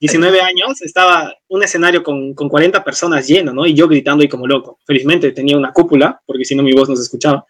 19 0.00 0.40
años 0.40 0.80
estaba 0.80 1.36
un 1.48 1.62
escenario 1.62 2.02
con, 2.02 2.32
con 2.34 2.48
40 2.48 2.82
personas 2.82 3.28
lleno, 3.28 3.52
¿no? 3.52 3.66
Y 3.66 3.74
yo 3.74 3.86
gritando 3.86 4.24
y 4.24 4.28
como 4.28 4.46
loco. 4.46 4.78
Felizmente 4.86 5.30
tenía 5.32 5.58
una 5.58 5.72
cúpula, 5.72 6.22
porque 6.24 6.46
si 6.46 6.54
no 6.54 6.62
mi 6.62 6.72
voz 6.72 6.88
no 6.88 6.96
se 6.96 7.02
escuchaba. 7.02 7.46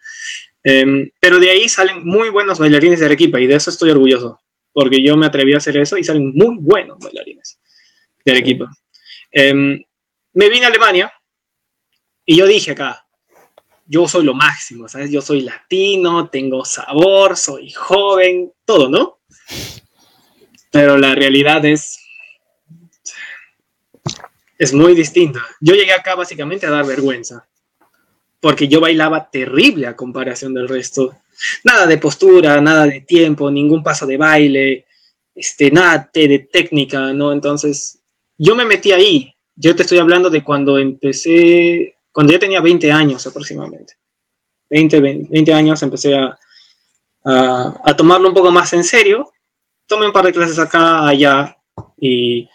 Em, 0.61 1.09
pero 1.21 1.39
de 1.39 1.49
ahí 1.49 1.69
salen 1.69 2.05
muy 2.05 2.29
buenos 2.29 2.59
bailarines 2.59 2.99
de 2.99 3.05
Arequipa 3.05 3.39
y 3.39 3.47
de 3.47 3.55
eso 3.55 3.69
estoy 3.69 3.91
orgulloso, 3.91 4.41
porque 4.73 5.01
yo 5.01 5.15
me 5.15 5.25
atreví 5.25 5.53
a 5.53 5.57
hacer 5.57 5.77
eso 5.77 5.97
y 5.97 6.03
salen 6.03 6.33
muy 6.35 6.57
buenos 6.59 6.99
bailarines 6.99 7.57
de 8.25 8.31
Arequipa. 8.33 8.69
Em, 9.31 9.81
me 10.33 10.49
vine 10.49 10.65
a 10.65 10.69
Alemania 10.69 11.13
y 12.25 12.35
yo 12.35 12.45
dije 12.45 12.71
acá, 12.71 13.05
yo 13.85 14.05
soy 14.07 14.25
lo 14.25 14.33
máximo, 14.33 14.89
¿sabes? 14.89 15.11
Yo 15.11 15.21
soy 15.21 15.41
latino, 15.41 16.27
tengo 16.29 16.65
sabor, 16.65 17.37
soy 17.37 17.71
joven, 17.71 18.51
todo, 18.65 18.89
¿no? 18.89 19.14
Pero 20.71 20.97
la 20.97 21.15
realidad 21.15 21.63
es, 21.65 21.99
es 24.57 24.73
muy 24.73 24.95
distinta. 24.95 25.39
Yo 25.59 25.73
llegué 25.73 25.93
acá 25.93 26.15
básicamente 26.15 26.65
a 26.65 26.71
dar 26.71 26.85
vergüenza, 26.85 27.47
porque 28.39 28.67
yo 28.67 28.81
bailaba 28.81 29.29
terrible 29.29 29.87
a 29.87 29.95
comparación 29.95 30.53
del 30.53 30.67
resto. 30.67 31.15
Nada 31.63 31.85
de 31.85 31.97
postura, 31.97 32.59
nada 32.61 32.85
de 32.85 33.01
tiempo, 33.01 33.51
ningún 33.51 33.83
paso 33.83 34.05
de 34.05 34.17
baile, 34.17 34.85
este, 35.33 35.71
nada 35.71 36.09
de 36.13 36.39
técnica, 36.51 37.13
¿no? 37.13 37.31
Entonces, 37.33 37.99
yo 38.37 38.55
me 38.55 38.65
metí 38.65 38.91
ahí. 38.91 39.33
Yo 39.55 39.75
te 39.75 39.83
estoy 39.83 39.99
hablando 39.99 40.29
de 40.29 40.43
cuando 40.43 40.77
empecé, 40.77 41.97
cuando 42.11 42.33
yo 42.33 42.39
tenía 42.39 42.61
20 42.61 42.91
años 42.91 43.25
aproximadamente. 43.27 43.93
20, 44.69 44.99
20, 45.29 45.53
años 45.53 45.81
empecé 45.83 46.15
a, 46.15 46.37
a, 47.23 47.95
tomarlo 47.95 48.27
un 48.27 48.33
poco 48.33 48.51
más 48.51 48.73
en 48.73 48.83
serio 48.83 49.31
tomé 49.87 50.07
un 50.07 50.13
par 50.13 50.25
de 50.25 50.33
clases 50.33 50.59
acá, 50.59 51.07
allá, 51.07 51.57
y, 51.97 52.49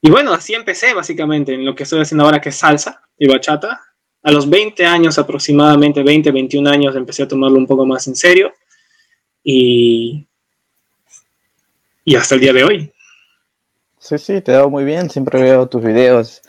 y 0.00 0.10
bueno, 0.10 0.32
así 0.32 0.54
empecé 0.54 0.94
básicamente 0.94 1.54
en 1.54 1.64
lo 1.64 1.74
que 1.74 1.84
estoy 1.84 2.00
haciendo 2.00 2.24
ahora, 2.24 2.40
que 2.40 2.48
es 2.48 2.56
salsa 2.56 3.02
y 3.18 3.28
bachata. 3.28 3.80
A 4.24 4.30
los 4.30 4.48
20 4.48 4.86
años 4.86 5.18
aproximadamente, 5.18 6.02
20, 6.02 6.30
21 6.30 6.70
años, 6.70 6.96
empecé 6.96 7.24
a 7.24 7.28
tomarlo 7.28 7.58
un 7.58 7.66
poco 7.66 7.84
más 7.84 8.06
en 8.06 8.14
serio. 8.14 8.52
Y, 9.42 10.26
y 12.04 12.14
hasta 12.14 12.36
el 12.36 12.40
día 12.40 12.52
de 12.52 12.64
hoy. 12.64 12.92
Sí, 13.98 14.18
sí, 14.18 14.40
te 14.40 14.52
veo 14.52 14.70
muy 14.70 14.84
bien, 14.84 15.10
siempre 15.10 15.42
veo 15.42 15.68
tus 15.68 15.82
videos 15.82 16.42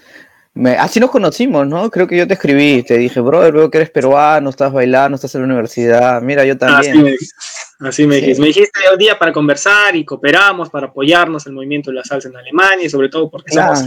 así 0.77 0.99
nos 0.99 1.09
conocimos, 1.09 1.67
¿no? 1.67 1.89
Creo 1.89 2.07
que 2.07 2.17
yo 2.17 2.27
te 2.27 2.35
escribí, 2.35 2.83
te 2.83 2.97
dije, 2.97 3.19
brother, 3.19 3.53
veo 3.53 3.71
que 3.71 3.79
eres 3.79 3.89
peruano, 3.89 4.49
estás 4.49 4.71
bailando, 4.71 5.15
estás 5.15 5.33
en 5.35 5.41
la 5.41 5.47
universidad, 5.47 6.21
mira, 6.21 6.45
yo 6.45 6.57
también. 6.57 7.07
Así 7.07 7.27
me, 8.07 8.15
dijiste, 8.15 8.41
me 8.41 8.47
dijiste 8.47 8.79
un 8.91 8.97
día 8.97 9.17
para 9.17 9.31
conversar 9.31 9.95
y 9.95 10.05
cooperamos 10.05 10.69
para 10.69 10.87
apoyarnos 10.87 11.45
el 11.47 11.53
movimiento 11.53 11.91
de 11.91 11.97
la 11.97 12.03
salsa 12.03 12.29
en 12.29 12.37
Alemania 12.37 12.85
y 12.85 12.89
sobre 12.89 13.09
todo 13.09 13.29
porque 13.29 13.51
somos 13.51 13.83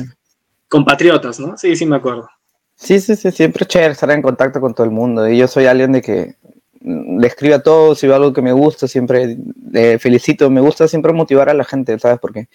compatriotas, 0.69 1.41
¿no? 1.41 1.57
Sí, 1.57 1.77
sí 1.77 1.87
me 1.87 1.97
acuerdo. 1.97 2.29
Sí, 2.75 3.01
sí, 3.01 3.17
sí, 3.17 3.31
siempre 3.31 3.63
es 3.63 3.69
chévere 3.69 3.93
estar 3.93 4.11
en 4.11 4.23
contacto 4.23 4.61
con 4.61 4.75
todo 4.75 4.85
el 4.85 4.93
mundo 4.93 5.29
y 5.29 5.39
yo 5.39 5.49
soy 5.49 5.67
alguien 5.67 5.93
de 5.93 6.03
que 6.03 6.37
le 6.81 7.27
escribo 7.27 7.55
a 7.55 7.63
todos, 7.63 7.99
si 7.99 8.07
veo 8.07 8.17
algo 8.17 8.33
que 8.33 8.43
me 8.43 8.53
gusta, 8.53 8.87
siempre 8.87 9.37
le 9.71 9.99
felicito, 9.99 10.51
me 10.51 10.61
gusta 10.61 10.87
siempre 10.87 11.13
motivar 11.13 11.49
a 11.49 11.55
la 11.55 11.65
gente, 11.65 11.99
¿sabes? 11.99 12.19
Porque 12.21 12.49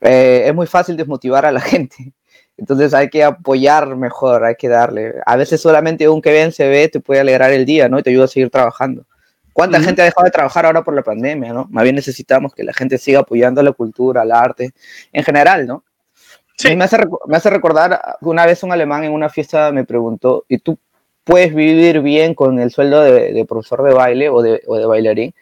eh, 0.00 0.44
es 0.46 0.54
muy 0.54 0.66
fácil 0.66 0.96
desmotivar 0.96 1.46
a 1.46 1.52
la 1.52 1.60
gente 1.60 2.12
entonces 2.56 2.94
hay 2.94 3.10
que 3.10 3.24
apoyar 3.24 3.96
mejor, 3.96 4.44
hay 4.44 4.54
que 4.54 4.68
darle. 4.68 5.14
A 5.26 5.36
veces 5.36 5.60
solamente 5.60 6.08
un 6.08 6.22
que 6.22 6.32
ven 6.32 6.52
se 6.52 6.68
ve 6.68 6.88
te 6.88 7.00
puede 7.00 7.20
alegrar 7.20 7.52
el 7.52 7.64
día, 7.64 7.88
¿no? 7.88 7.98
Y 7.98 8.02
te 8.02 8.10
ayuda 8.10 8.24
a 8.24 8.28
seguir 8.28 8.50
trabajando. 8.50 9.04
¿Cuánta 9.54 9.80
gente 9.80 10.02
ha 10.02 10.04
dejado 10.04 10.26
de 10.26 10.30
trabajar 10.30 10.66
ahora 10.66 10.84
por 10.84 10.94
la 10.94 11.02
pandemia, 11.02 11.54
¿no? 11.54 11.66
Más 11.70 11.84
bien 11.84 11.96
necesitamos 11.96 12.54
que 12.54 12.62
la 12.62 12.74
gente 12.74 12.98
siga 12.98 13.20
apoyando 13.20 13.62
la 13.62 13.72
cultura, 13.72 14.22
el 14.22 14.32
arte, 14.32 14.72
en 15.12 15.24
general, 15.24 15.66
¿no? 15.66 15.84
Sí. 16.58 16.76
Me, 16.76 16.84
hace, 16.84 16.98
me 17.26 17.36
hace 17.36 17.48
recordar, 17.48 18.00
una 18.20 18.44
vez 18.44 18.62
un 18.62 18.72
alemán 18.72 19.04
en 19.04 19.12
una 19.12 19.30
fiesta 19.30 19.72
me 19.72 19.84
preguntó, 19.84 20.44
¿y 20.48 20.58
tú 20.58 20.78
puedes 21.24 21.54
vivir 21.54 22.00
bien 22.00 22.34
con 22.34 22.58
el 22.60 22.70
sueldo 22.70 23.02
de, 23.02 23.44
profesor 23.48 23.82
de 23.82 23.94
baile 23.94 24.28
o 24.28 24.42
de, 24.42 24.62
o 24.66 24.76
de 24.76 24.86
bailarín. 24.86 25.34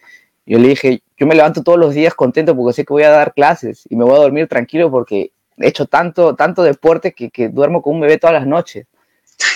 Yo 0.46 0.58
le 0.58 0.68
dije, 0.68 1.02
yo 1.16 1.26
me 1.26 1.34
levanto 1.34 1.62
todos 1.62 1.78
los 1.78 1.94
días 1.94 2.14
contento 2.14 2.56
porque 2.56 2.72
sé 2.72 2.84
que 2.84 2.92
voy 2.92 3.02
a 3.02 3.10
dar 3.10 3.34
clases 3.34 3.84
y 3.88 3.96
me 3.96 4.04
voy 4.04 4.14
a 4.14 4.22
dormir 4.22 4.48
tranquilo 4.48 4.90
porque 4.90 5.32
he 5.58 5.68
hecho 5.68 5.86
tanto, 5.86 6.34
tanto 6.34 6.62
deporte 6.62 7.12
que, 7.12 7.30
que 7.30 7.48
duermo 7.48 7.82
con 7.82 7.94
un 7.94 8.00
bebé 8.00 8.18
todas 8.18 8.34
las 8.34 8.46
noches. 8.46 8.86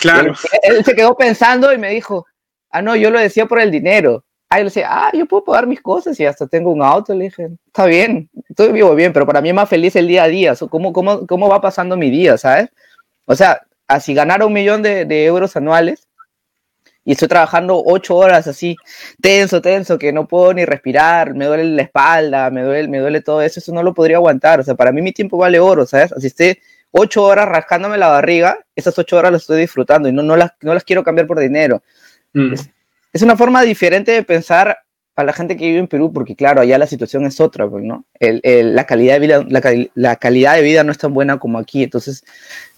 Claro. 0.00 0.34
Él, 0.62 0.84
se 0.84 0.94
quedó 0.94 1.16
pensando 1.16 1.72
y 1.72 1.78
me 1.78 1.90
dijo, 1.90 2.26
ah, 2.70 2.82
no, 2.82 2.94
yo 2.96 3.10
lo 3.10 3.18
decía 3.18 3.46
por 3.46 3.60
el 3.60 3.70
dinero. 3.70 4.24
Ah, 4.48 4.58
yo 4.58 4.64
le 4.64 4.70
decía, 4.70 4.86
ah, 4.90 5.10
yo 5.12 5.26
puedo 5.26 5.44
pagar 5.44 5.66
mis 5.66 5.80
cosas 5.80 6.18
y 6.20 6.26
hasta 6.26 6.46
tengo 6.46 6.70
un 6.70 6.82
auto. 6.82 7.14
Le 7.14 7.24
dije, 7.24 7.50
está 7.66 7.86
bien, 7.86 8.30
estoy 8.48 8.72
vivo 8.72 8.94
bien, 8.94 9.12
pero 9.12 9.26
para 9.26 9.40
mí 9.40 9.48
es 9.48 9.54
más 9.54 9.68
feliz 9.68 9.96
el 9.96 10.08
día 10.08 10.24
a 10.24 10.28
día. 10.28 10.54
¿Cómo, 10.70 10.92
cómo, 10.92 11.26
cómo 11.26 11.48
va 11.48 11.60
pasando 11.60 11.96
mi 11.96 12.10
día, 12.10 12.38
sabes? 12.38 12.70
O 13.24 13.34
sea, 13.34 13.60
así 13.88 14.14
ganar 14.14 14.44
un 14.44 14.52
millón 14.52 14.82
de, 14.82 15.04
de 15.04 15.26
euros 15.26 15.56
anuales, 15.56 16.06
y 17.06 17.12
estoy 17.12 17.28
trabajando 17.28 17.80
ocho 17.86 18.16
horas 18.16 18.48
así, 18.48 18.76
tenso, 19.20 19.62
tenso, 19.62 19.96
que 19.96 20.12
no 20.12 20.26
puedo 20.26 20.52
ni 20.52 20.64
respirar, 20.64 21.34
me 21.34 21.44
duele 21.46 21.64
la 21.64 21.82
espalda, 21.82 22.50
me 22.50 22.62
duele, 22.62 22.88
me 22.88 22.98
duele 22.98 23.20
todo 23.20 23.42
eso, 23.42 23.60
eso 23.60 23.72
no 23.72 23.84
lo 23.84 23.94
podría 23.94 24.16
aguantar. 24.16 24.58
O 24.58 24.64
sea, 24.64 24.74
para 24.74 24.90
mí 24.90 25.00
mi 25.00 25.12
tiempo 25.12 25.38
vale 25.38 25.60
oro, 25.60 25.86
¿sabes? 25.86 26.12
Así 26.12 26.26
esté 26.26 26.60
ocho 26.90 27.22
horas 27.22 27.48
rascándome 27.48 27.96
la 27.96 28.08
barriga, 28.08 28.58
esas 28.74 28.98
ocho 28.98 29.16
horas 29.16 29.30
las 29.30 29.42
estoy 29.42 29.60
disfrutando 29.60 30.08
y 30.08 30.12
no, 30.12 30.24
no, 30.24 30.36
las, 30.36 30.50
no 30.62 30.74
las 30.74 30.82
quiero 30.82 31.04
cambiar 31.04 31.28
por 31.28 31.38
dinero. 31.38 31.80
Mm. 32.32 32.54
Es, 32.54 32.70
una 33.22 33.36
forma 33.36 33.62
diferente 33.62 34.12
de 34.12 34.22
pensar 34.22 34.78
a 35.16 35.24
la 35.24 35.32
gente 35.32 35.56
que 35.56 35.66
vive 35.66 35.78
en 35.78 35.88
Perú, 35.88 36.12
porque 36.12 36.36
claro, 36.36 36.60
allá 36.60 36.76
la 36.76 36.86
situación 36.86 37.24
es 37.24 37.40
otra, 37.40 37.66
pues, 37.68 37.82
¿no? 37.82 38.04
la, 38.20 38.84
calidad 38.84 39.14
de 39.14 39.20
vida, 39.20 39.46
la, 39.94 40.16
calidad 40.16 40.56
de 40.56 40.62
vida 40.62 40.84
no 40.84 40.92
es 40.92 40.98
tan 40.98 41.14
buena 41.14 41.38
como 41.38 41.58
aquí, 41.58 41.84
entonces 41.84 42.22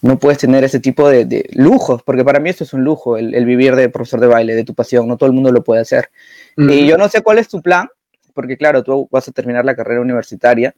no 0.03 0.21
puedes 0.21 0.39
tener 0.39 0.63
ese 0.63 0.79
tipo 0.79 1.09
de, 1.11 1.49
lujos, 1.55 2.05
porque 2.05 2.25
para 2.25 2.39
mí 2.39 2.49
esto 2.49 2.63
es 2.63 2.73
un 2.73 2.85
lujo, 2.85 3.17
el, 3.17 3.45
vivir 3.45 3.75
de 3.75 3.89
profesor 3.89 4.21
de 4.21 4.29
baile, 4.29 4.55
de 4.55 4.63
tu 4.63 4.73
pasión, 4.73 5.09
no 5.09 5.17
todo 5.17 5.27
el 5.27 5.33
mundo 5.33 5.51
lo 5.51 5.65
puede 5.65 5.81
hacer. 5.81 6.11
Y 6.57 6.87
yo 6.87 6.97
no 6.97 7.09
sé 7.09 7.23
cuál 7.23 7.39
es 7.39 7.49
tu 7.49 7.61
plan, 7.61 7.89
porque 8.35 8.57
claro, 8.57 8.85
tú 8.85 9.09
vas 9.11 9.27
a 9.27 9.33
terminar 9.33 9.65
la 9.65 9.75
carrera 9.75 10.01
universitaria, 10.01 10.77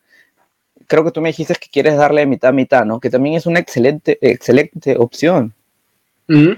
creo 0.87 1.05
que 1.05 1.11
tú 1.11 1.21
me 1.21 1.29
dijiste 1.29 1.55
que 1.55 1.69
quieres 1.71 1.97
darle 1.97 2.25
mitad 2.25 2.51
a 2.51 2.53
mitad, 2.55 2.87
¿no? 2.87 3.01
Que 3.01 3.11
también 3.11 3.37
es 3.37 3.45
una 3.45 3.61
excelente, 3.61 4.19
excelente 4.23 4.97
opción. 4.97 5.53
Um, 6.27 6.57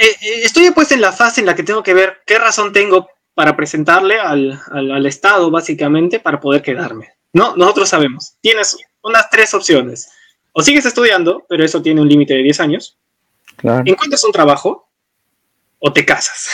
eh, 0.00 0.16
eh, 0.22 0.40
estoy 0.44 0.70
pues 0.70 0.90
en 0.92 1.02
la 1.02 1.12
fase 1.12 1.40
en 1.40 1.46
la 1.46 1.54
que 1.54 1.62
tengo 1.62 1.82
que 1.82 1.92
ver 1.92 2.22
qué 2.24 2.38
razón 2.38 2.72
tengo 2.72 3.10
para 3.34 3.54
presentarle 3.54 4.18
al, 4.18 4.58
al, 4.70 5.04
Estado, 5.04 5.50
básicamente, 5.50 6.20
para 6.20 6.40
poder 6.40 6.62
quedarme. 6.62 7.10
No, 7.34 7.54
nosotros 7.54 7.90
sabemos. 7.90 8.34
Tienes 8.40 8.78
unas 9.02 9.28
tres 9.28 9.52
opciones. 9.52 10.10
O 10.52 10.62
sigues 10.62 10.86
estudiando, 10.86 11.44
pero 11.50 11.64
eso 11.64 11.82
tiene 11.82 12.00
un 12.00 12.08
límite 12.08 12.32
de 12.32 12.42
10 12.42 12.60
años. 12.60 12.96
Claro. 13.56 13.82
Encuentras 13.84 14.24
un 14.24 14.32
trabajo 14.32 14.88
o 15.78 15.92
te 15.92 16.06
casas. 16.06 16.48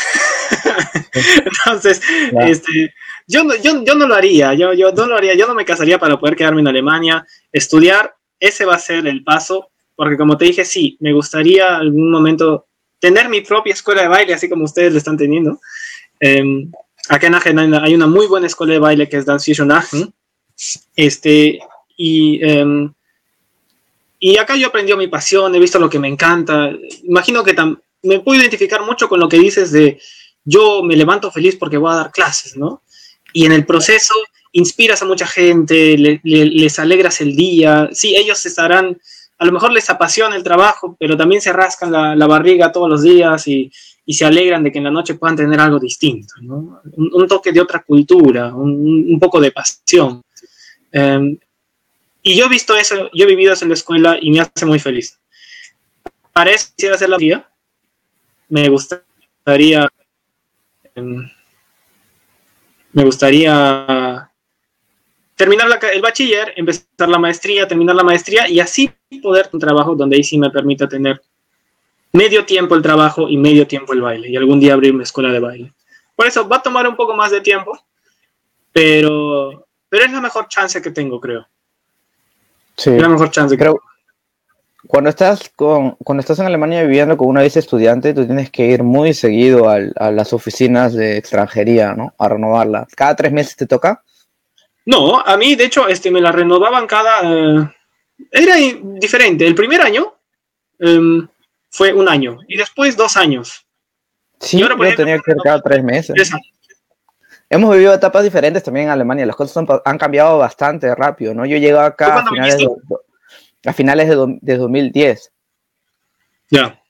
Entonces, 1.14 2.02
este, 2.40 2.94
yo, 3.28 3.44
no, 3.44 3.54
yo, 3.54 3.84
yo, 3.84 3.94
no 3.94 4.08
lo 4.08 4.14
haría, 4.16 4.54
yo, 4.54 4.72
yo 4.72 4.90
no 4.90 5.06
lo 5.06 5.16
haría, 5.16 5.34
yo 5.34 5.46
no 5.46 5.54
me 5.54 5.64
casaría 5.64 6.00
para 6.00 6.18
poder 6.18 6.34
quedarme 6.34 6.62
en 6.62 6.68
Alemania, 6.68 7.24
estudiar, 7.52 8.16
ese 8.40 8.64
va 8.64 8.74
a 8.74 8.80
ser 8.80 9.06
el 9.06 9.22
paso, 9.22 9.70
porque 9.94 10.16
como 10.16 10.36
te 10.36 10.46
dije, 10.46 10.64
sí, 10.64 10.96
me 11.00 11.12
gustaría 11.12 11.76
algún 11.76 12.10
momento 12.10 12.66
tener 13.06 13.28
mi 13.28 13.40
propia 13.40 13.72
escuela 13.72 14.02
de 14.02 14.08
baile, 14.08 14.34
así 14.34 14.48
como 14.48 14.64
ustedes 14.64 14.92
lo 14.92 14.98
están 14.98 15.16
teniendo. 15.16 15.60
Eh, 16.20 16.42
acá 17.08 17.26
en 17.26 17.34
Aachen 17.34 17.74
hay 17.74 17.94
una 17.94 18.06
muy 18.06 18.26
buena 18.26 18.46
escuela 18.46 18.72
de 18.72 18.78
baile 18.78 19.08
que 19.08 19.18
es 19.18 19.24
Dance 19.24 19.50
Fusion 19.50 19.70
Aachen, 19.70 20.12
este, 20.96 21.58
y, 21.96 22.40
em, 22.42 22.92
y 24.18 24.38
acá 24.38 24.56
yo 24.56 24.68
aprendí 24.68 24.94
mi 24.94 25.08
pasión, 25.08 25.54
he 25.54 25.60
visto 25.60 25.78
lo 25.78 25.88
que 25.88 25.98
me 25.98 26.08
encanta, 26.08 26.70
imagino 27.04 27.44
que 27.44 27.54
me 28.02 28.20
puedo 28.20 28.40
identificar 28.40 28.82
mucho 28.82 29.08
con 29.08 29.20
lo 29.20 29.28
que 29.28 29.38
dices 29.38 29.70
de 29.70 30.00
yo 30.44 30.82
me 30.82 30.96
levanto 30.96 31.30
feliz 31.30 31.56
porque 31.56 31.76
voy 31.76 31.92
a 31.92 31.96
dar 31.96 32.12
clases, 32.12 32.56
¿no? 32.56 32.82
y 33.36 33.44
en 33.44 33.52
el 33.52 33.66
proceso 33.66 34.14
inspiras 34.52 35.02
a 35.02 35.04
mucha 35.04 35.26
gente, 35.26 35.98
les 36.22 36.78
alegras 36.78 37.20
el 37.20 37.36
día. 37.36 37.90
Sí, 37.92 38.16
ellos 38.16 38.46
estarán, 38.46 38.98
a 39.38 39.44
lo 39.44 39.52
mejor 39.52 39.72
les 39.72 39.88
apasiona 39.90 40.36
el 40.36 40.42
trabajo, 40.42 40.96
pero 40.98 41.16
también 41.16 41.40
se 41.40 41.52
rascan 41.52 41.92
la, 41.92 42.26
barriga 42.26 42.72
todos 42.72 42.88
los 42.88 43.02
días 43.02 43.46
y, 43.48 43.70
se 44.08 44.24
alegran 44.24 44.62
de 44.62 44.70
que 44.70 44.78
en 44.78 44.84
la 44.84 44.90
noche 44.90 45.14
puedan 45.14 45.36
tener 45.36 45.58
algo 45.58 45.80
distinto, 45.80 46.34
¿no? 46.40 46.80
un, 46.92 47.26
toque 47.26 47.50
de 47.50 47.60
otra 47.60 47.82
cultura, 47.82 48.54
un, 48.54 49.18
poco 49.20 49.40
de 49.40 49.50
pasión. 49.50 50.22
Em, 50.92 51.36
y 52.22 52.36
yo 52.36 52.46
he 52.46 52.48
visto 52.48 52.76
eso, 52.76 53.10
yo 53.12 53.24
he 53.24 53.26
vivido 53.26 53.52
eso 53.52 53.64
en 53.64 53.70
la 53.70 53.74
escuela 53.74 54.16
y 54.20 54.30
me 54.30 54.40
hace 54.40 54.64
muy 54.64 54.78
feliz. 54.78 55.18
Para 56.32 56.52
eso 56.52 56.68
quisiera 56.76 56.94
hacer 56.94 57.08
la 57.08 57.16
vida. 57.16 57.50
Me 58.48 58.68
gustaría 58.68 59.88
em, 60.94 61.28
me 62.96 63.04
gustaría 63.04 64.25
terminar 65.36 65.68
el 65.92 66.02
bachiller, 66.02 66.54
empezar 66.56 67.08
la 67.08 67.18
maestría, 67.18 67.68
terminar 67.68 67.94
la 67.94 68.02
maestría 68.02 68.48
y 68.48 68.58
así 68.58 68.90
poder 69.22 69.48
un 69.52 69.60
trabajo 69.60 69.94
donde 69.94 70.16
ahí 70.16 70.24
sí 70.24 70.38
me 70.38 70.50
permita 70.50 70.88
tener 70.88 71.22
medio 72.12 72.44
tiempo 72.46 72.74
el 72.74 72.82
trabajo 72.82 73.28
y 73.28 73.36
medio 73.36 73.66
tiempo 73.66 73.92
el 73.92 74.00
baile 74.00 74.30
y 74.30 74.36
algún 74.36 74.58
día 74.58 74.72
abrir 74.72 74.94
una 74.94 75.04
escuela 75.04 75.30
de 75.30 75.38
baile. 75.38 75.72
Por 76.16 76.26
eso 76.26 76.48
va 76.48 76.56
a 76.56 76.62
tomar 76.62 76.88
un 76.88 76.96
poco 76.96 77.14
más 77.14 77.30
de 77.30 77.42
tiempo, 77.42 77.78
pero, 78.72 79.66
pero 79.90 80.04
es 80.06 80.12
la 80.12 80.22
mejor 80.22 80.48
chance 80.48 80.80
que 80.80 80.90
tengo, 80.90 81.20
creo. 81.20 81.46
Sí. 82.76 82.90
Es 82.90 83.02
la 83.02 83.08
mejor 83.08 83.30
chance 83.30 83.54
que 83.54 83.62
creo. 83.62 83.80
Cuando 84.86 85.10
estás, 85.10 85.50
con, 85.54 85.92
cuando 85.96 86.20
estás 86.20 86.38
en 86.38 86.46
Alemania 86.46 86.82
viviendo 86.82 87.16
con 87.16 87.28
una 87.28 87.42
visa 87.42 87.58
estudiante, 87.58 88.14
tú 88.14 88.24
tienes 88.24 88.50
que 88.50 88.66
ir 88.66 88.82
muy 88.82 89.12
seguido 89.12 89.68
a 89.68 90.10
las 90.10 90.32
oficinas 90.32 90.94
de 90.94 91.18
extranjería, 91.18 91.92
¿no? 91.94 92.14
A 92.18 92.28
renovarla. 92.28 92.86
¿Cada 92.94 93.16
tres 93.16 93.32
meses 93.32 93.56
te 93.56 93.66
toca? 93.66 94.02
No, 94.86 95.20
a 95.20 95.36
mí, 95.36 95.56
de 95.56 95.64
hecho, 95.64 95.88
este, 95.88 96.10
me 96.10 96.20
la 96.20 96.32
renovaban 96.32 96.86
cada... 96.86 97.20
Eh, 97.22 97.70
era 98.30 98.56
diferente. 98.56 99.46
El 99.46 99.54
primer 99.54 99.82
año 99.82 100.14
em, 100.78 101.28
fue 101.68 101.92
un 101.92 102.08
año 102.08 102.38
y 102.48 102.56
después 102.56 102.96
dos 102.96 103.16
años. 103.16 103.66
Sí, 104.40 104.58
yo 104.58 104.68
tenía 104.68 105.18
que 105.18 105.32
ir 105.32 105.36
cada 105.42 105.60
tres 105.60 105.82
meses. 105.82 106.32
Hemos 107.48 107.72
vivido 107.74 107.94
etapas 107.94 108.24
diferentes 108.24 108.62
también 108.62 108.86
en 108.86 108.92
Alemania. 108.92 109.26
Las 109.26 109.36
cosas 109.36 109.64
han, 109.84 109.98
cambiado 109.98 110.38
bastante 110.38 110.94
rápido, 110.94 111.34
¿no? 111.34 111.44
Yo 111.46 111.58
llego 111.58 111.80
acá 111.80 112.18
a 112.18 112.28
finales 112.28 112.58
de, 112.58 112.68
a 113.66 113.72
finales 113.72 114.08
de, 114.08 114.38
de 114.40 114.56
2010. 114.56 115.32
Ya. 116.50 116.80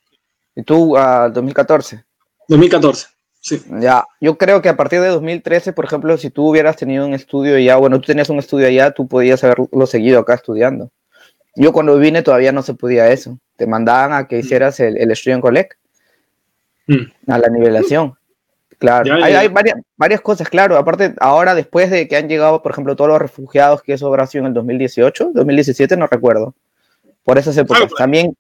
¿Y 0.55 0.63
tú 0.63 0.97
a 0.97 1.29
2014? 1.29 2.05
2014, 2.49 3.09
sí. 3.47 3.63
Ya, 3.81 4.05
yo 4.21 4.37
creo 4.39 4.63
que 4.63 4.69
a 4.69 4.77
partir 4.77 5.01
de 5.01 5.09
2013, 5.09 5.73
por 5.73 5.85
ejemplo, 5.85 6.17
si 6.17 6.31
tú 6.31 6.49
hubieras 6.49 6.77
tenido 6.77 7.07
un 7.07 7.15
estudio 7.15 7.59
ya, 7.59 7.77
bueno, 7.77 8.01
tú 8.01 8.07
tenías 8.07 8.29
un 8.31 8.39
estudio 8.39 8.67
allá, 8.67 8.91
tú 8.91 9.07
podías 9.07 9.43
haberlo 9.45 9.87
seguido 9.87 10.21
acá 10.21 10.35
estudiando. 10.35 10.91
Yo 11.55 11.73
cuando 11.73 11.99
vine 11.99 12.23
todavía 12.23 12.53
no 12.53 12.63
se 12.63 12.75
podía 12.75 13.11
eso. 13.11 13.39
Te 13.57 13.67
mandaban 13.67 14.13
a 14.13 14.29
que 14.29 14.37
mm. 14.37 14.41
hicieras 14.41 14.81
el, 14.81 14.99
el 14.99 15.17
Student 15.17 15.43
Collect, 15.43 15.73
mm. 16.87 17.31
a 17.31 17.39
la 17.39 17.49
nivelación. 17.49 18.15
Claro, 18.79 19.15
hay, 19.15 19.49
varias, 19.49 19.79
varias, 19.97 20.21
cosas, 20.21 20.51
claro. 20.51 20.77
Aparte, 20.77 21.15
ahora 21.19 21.55
después 21.55 21.91
de 21.91 22.07
que 22.09 22.17
han 22.17 22.29
llegado, 22.29 22.63
por 22.63 22.73
ejemplo, 22.73 22.95
todos 22.95 23.09
los 23.09 23.19
refugiados, 23.19 23.83
que 23.83 23.95
eso 23.95 24.07
habrá 24.07 24.27
sido 24.27 24.43
en 24.43 24.49
el 24.49 24.55
2018, 24.55 25.31
2017, 25.33 25.97
no 25.97 26.07
recuerdo. 26.07 26.55
Por 27.25 27.39
esas 27.39 27.57
épocas. 27.57 27.85
Pues. 27.85 27.95
También, 27.97 28.37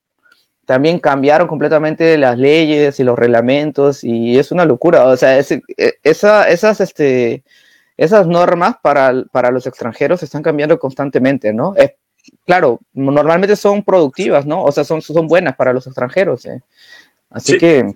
también 0.66 0.98
cambiaron 0.98 1.48
completamente 1.48 2.18
las 2.18 2.37
leyes 2.37 3.00
y 3.00 3.05
los 3.05 3.18
reglamentos 3.18 4.05
y 4.05 4.38
es 4.38 4.52
una 4.52 4.64
locura. 4.64 5.05
O 5.07 5.16
sea, 5.16 5.38
e, 5.38 5.46
esa, 6.02 6.48
esas, 6.48 6.81
este, 6.81 7.44
esas 7.96 8.26
normas 8.26 8.76
para, 8.83 9.24
para, 9.33 9.50
los 9.50 9.66
extranjeros 9.66 10.22
están 10.22 10.42
cambiando 10.42 10.79
constantemente, 10.79 11.52
¿no? 11.55 11.74
Es, 11.76 11.92
claro, 12.44 12.81
normalmente 12.92 13.57
son 13.57 13.83
productivas, 13.83 14.44
¿no? 14.44 14.62
O 14.62 14.72
sea, 14.72 14.85
son, 14.85 15.00
son 15.00 15.26
buenas 15.26 15.57
para 15.57 15.72
los 15.72 15.87
extranjeros. 15.87 16.44
¿eh? 16.46 16.61
Así 17.31 17.57
que 17.57 17.94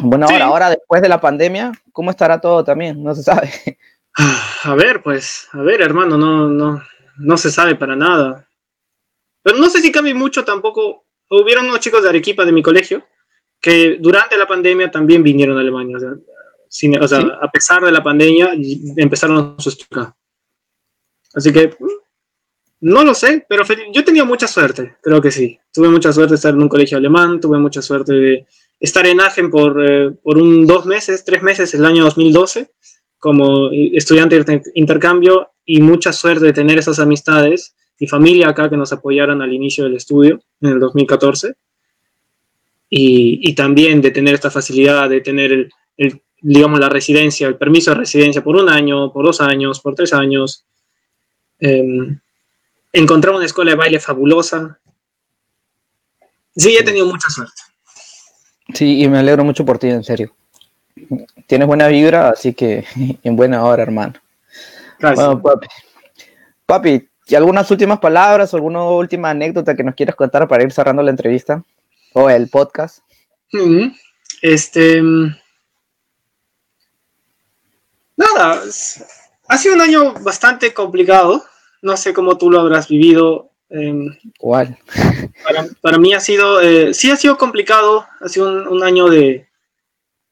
bueno, 0.00 0.26
ahora, 0.28 0.44
ahora 0.46 0.70
después 0.70 1.02
de 1.02 1.08
la 1.08 1.20
pandemia, 1.20 1.72
¿cómo 1.92 2.10
estará 2.10 2.40
todo 2.40 2.64
también? 2.64 3.02
No 3.02 3.14
se 3.14 3.22
sabe. 3.22 3.50
A 4.64 4.74
ver, 4.74 5.02
pues, 5.02 5.48
a 5.52 5.62
ver, 5.62 5.80
hermano, 5.80 6.18
no, 6.18 6.48
no, 6.48 6.82
no 7.16 7.36
se 7.36 7.50
sabe 7.50 7.74
para 7.74 7.96
nada. 7.96 8.46
Pero 9.42 9.58
no 9.58 9.68
sé 9.68 9.80
si 9.80 9.90
cambie 9.90 10.14
mucho 10.14 10.44
tampoco. 10.44 11.04
Hubieron 11.40 11.66
unos 11.66 11.80
chicos 11.80 12.02
de 12.02 12.10
Arequipa 12.10 12.44
de 12.44 12.52
mi 12.52 12.62
colegio 12.62 13.04
que 13.60 13.96
durante 14.00 14.36
la 14.36 14.46
pandemia 14.46 14.90
también 14.90 15.22
vinieron 15.22 15.56
a 15.56 15.60
Alemania. 15.60 15.96
O 15.96 17.08
sea, 17.08 17.20
a 17.40 17.50
pesar 17.50 17.84
de 17.84 17.92
la 17.92 18.02
pandemia, 18.02 18.52
empezaron 18.96 19.54
a 19.58 19.62
su 19.62 19.68
estudio. 19.68 20.14
Así 21.34 21.52
que 21.52 21.74
no 22.80 23.04
lo 23.04 23.14
sé, 23.14 23.46
pero 23.48 23.64
yo 23.92 24.04
tenía 24.04 24.24
mucha 24.24 24.48
suerte, 24.48 24.96
creo 25.00 25.20
que 25.22 25.30
sí. 25.30 25.58
Tuve 25.72 25.88
mucha 25.88 26.12
suerte 26.12 26.32
de 26.32 26.36
estar 26.36 26.52
en 26.52 26.62
un 26.62 26.68
colegio 26.68 26.98
alemán, 26.98 27.40
tuve 27.40 27.58
mucha 27.58 27.80
suerte 27.80 28.12
de 28.12 28.46
estar 28.80 29.06
en 29.06 29.20
Agen 29.20 29.50
por, 29.50 29.82
eh, 29.88 30.10
por 30.22 30.36
un 30.36 30.66
dos 30.66 30.84
meses, 30.84 31.24
tres 31.24 31.42
meses 31.42 31.72
el 31.74 31.84
año 31.84 32.04
2012 32.04 32.72
como 33.18 33.70
estudiante 33.70 34.42
de 34.42 34.62
intercambio 34.74 35.52
y 35.64 35.80
mucha 35.80 36.12
suerte 36.12 36.46
de 36.46 36.52
tener 36.52 36.78
esas 36.78 36.98
amistades 36.98 37.76
y 37.98 38.06
familia 38.06 38.48
acá 38.48 38.68
que 38.68 38.76
nos 38.76 38.92
apoyaron 38.92 39.42
al 39.42 39.52
inicio 39.52 39.84
del 39.84 39.96
estudio 39.96 40.40
en 40.60 40.70
el 40.70 40.80
2014. 40.80 41.54
y, 42.94 43.54
también 43.54 44.02
de 44.02 44.10
tener 44.10 44.34
esta 44.34 44.50
facilidad 44.50 45.08
de 45.08 45.22
tener 45.22 45.70
el, 45.96 46.22
digamos, 46.42 46.80
la 46.80 46.88
residencia, 46.88 47.46
el 47.46 47.56
permiso 47.56 47.92
de 47.92 47.98
residencia 47.98 48.42
por 48.42 48.56
un 48.56 48.68
año, 48.68 49.12
por 49.12 49.24
dos 49.24 49.40
años, 49.40 49.80
por 49.80 49.94
tres 49.94 50.12
años. 50.12 50.64
Em, 51.60 52.18
encontrar 52.92 53.34
una 53.34 53.46
escuela 53.46 53.70
de 53.70 53.76
baile 53.76 54.00
fabulosa. 54.00 54.78
Sí, 56.54 56.76
he 56.76 56.82
tenido 56.82 57.06
mucha 57.06 57.30
suerte. 57.30 57.62
Sí, 58.74 59.02
y 59.02 59.08
me 59.08 59.18
alegro 59.18 59.44
mucho 59.44 59.64
por 59.64 59.78
ti, 59.78 59.88
en 59.88 60.02
serio. 60.02 60.34
Tienes 61.46 61.68
buena 61.68 61.86
vibra, 61.86 62.30
así 62.30 62.52
que 62.52 62.84
en 63.22 63.36
buena 63.36 63.64
hora, 63.64 63.82
hermano. 63.84 64.14
Gracias. 64.98 65.26
Bueno, 65.26 65.42
papi. 65.42 65.66
Papi, 66.66 67.08
¿y 67.32 67.34
algunas 67.34 67.70
últimas 67.70 67.98
palabras 67.98 68.52
o 68.52 68.58
alguna 68.58 68.84
última 68.84 69.30
anécdota 69.30 69.74
que 69.74 69.82
nos 69.82 69.94
quieras 69.94 70.14
contar 70.14 70.46
para 70.46 70.64
ir 70.64 70.70
cerrando 70.70 71.02
la 71.02 71.12
entrevista 71.12 71.64
o 72.12 72.28
el 72.28 72.50
podcast? 72.50 72.98
Este. 74.42 75.00
Nada, 78.18 78.62
ha 79.48 79.56
sido 79.56 79.74
un 79.74 79.80
año 79.80 80.12
bastante 80.20 80.74
complicado. 80.74 81.42
No 81.80 81.96
sé 81.96 82.12
cómo 82.12 82.36
tú 82.36 82.50
lo 82.50 82.60
habrás 82.60 82.88
vivido. 82.88 83.48
¿Cuál? 84.38 84.76
Para, 85.80 85.96
mí 85.96 86.12
ha 86.12 86.20
sido, 86.20 86.60
eh, 86.60 86.92
sí 86.92 87.10
ha 87.10 87.16
sido 87.16 87.38
complicado, 87.38 88.04
ha 88.20 88.28
sido 88.28 88.70
un, 88.70 88.82
año 88.82 89.08
de, 89.08 89.48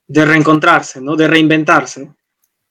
de, 0.06 0.24
reencontrarse, 0.26 1.00
¿no? 1.00 1.16
De 1.16 1.26
reinventarse. 1.26 2.12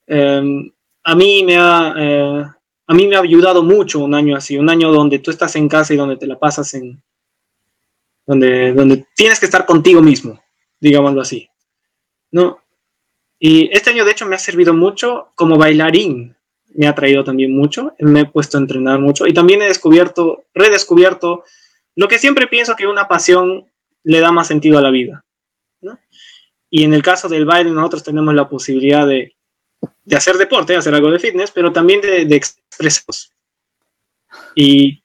Em, 0.06 0.72
a 1.04 1.15
mí 1.15 1.44
me 1.44 1.58
ha, 1.58 1.94
eh, 1.98 2.46
a 2.89 2.93
mí 2.95 3.08
me 3.08 3.15
ha 3.15 3.19
ayudado 3.19 3.62
mucho 3.62 3.99
un 3.99 4.15
año 4.15 4.36
así, 4.36 4.58
un 4.58 4.67
año 4.67 4.91
donde 4.91 5.19
tú 5.19 5.30
estás 5.30 5.56
en 5.56 5.69
casa 5.69 5.93
y 5.93 5.97
donde 5.97 6.17
te 6.17 6.25
la 6.25 6.39
pasas 6.39 6.73
en, 6.73 6.99
donde, 8.25 8.73
donde 8.73 9.06
tienes 9.15 9.39
que 9.39 9.45
estar 9.45 9.67
contigo 9.67 10.02
mismo, 10.02 10.41
digámoslo 10.80 11.21
así, 11.21 11.47
¿no? 12.32 12.60
Y 13.38 13.69
este 13.71 13.91
año, 13.91 14.06
de 14.06 14.12
hecho, 14.12 14.25
me 14.25 14.36
ha 14.36 14.39
servido 14.39 14.73
mucho 14.73 15.30
como 15.36 15.56
bailarín, 15.56 16.36
me 16.73 16.88
ha 16.88 16.95
traído 16.95 17.23
también 17.23 17.56
mucho, 17.56 17.93
me 17.99 18.21
he 18.21 18.25
puesto 18.25 18.58
a 18.58 18.62
entrenar 18.62 18.99
mucho 18.99 19.28
y 19.28 19.34
también 19.36 19.62
he 19.62 19.65
descubierto, 19.65 20.45
redescubierto 20.56 21.43
lo 21.95 22.08
que 22.08 22.17
siempre 22.17 22.47
pienso 22.47 22.75
que 22.75 22.88
una 22.88 23.08
pasión 23.08 23.69
le 24.04 24.19
da 24.19 24.32
más 24.32 24.47
sentido 24.47 24.80
a 24.80 24.82
la 24.82 24.89
vida. 24.89 25.23
¿no? 25.82 25.99
Y 26.71 26.86
en 26.86 26.95
el 26.95 27.04
caso 27.04 27.30
del 27.30 27.45
baile, 27.45 27.69
nosotros 27.69 28.04
tenemos 28.04 28.34
la 28.34 28.49
posibilidad 28.49 29.06
de, 29.06 29.36
de 30.06 30.15
hacer 30.15 30.38
deporte, 30.38 30.75
hacer 30.75 30.95
algo 30.95 31.12
de 31.12 31.19
fitness, 31.19 31.52
pero 31.52 31.71
también 31.71 32.02
de, 32.02 32.25
de 32.25 32.36
Y, 34.56 35.04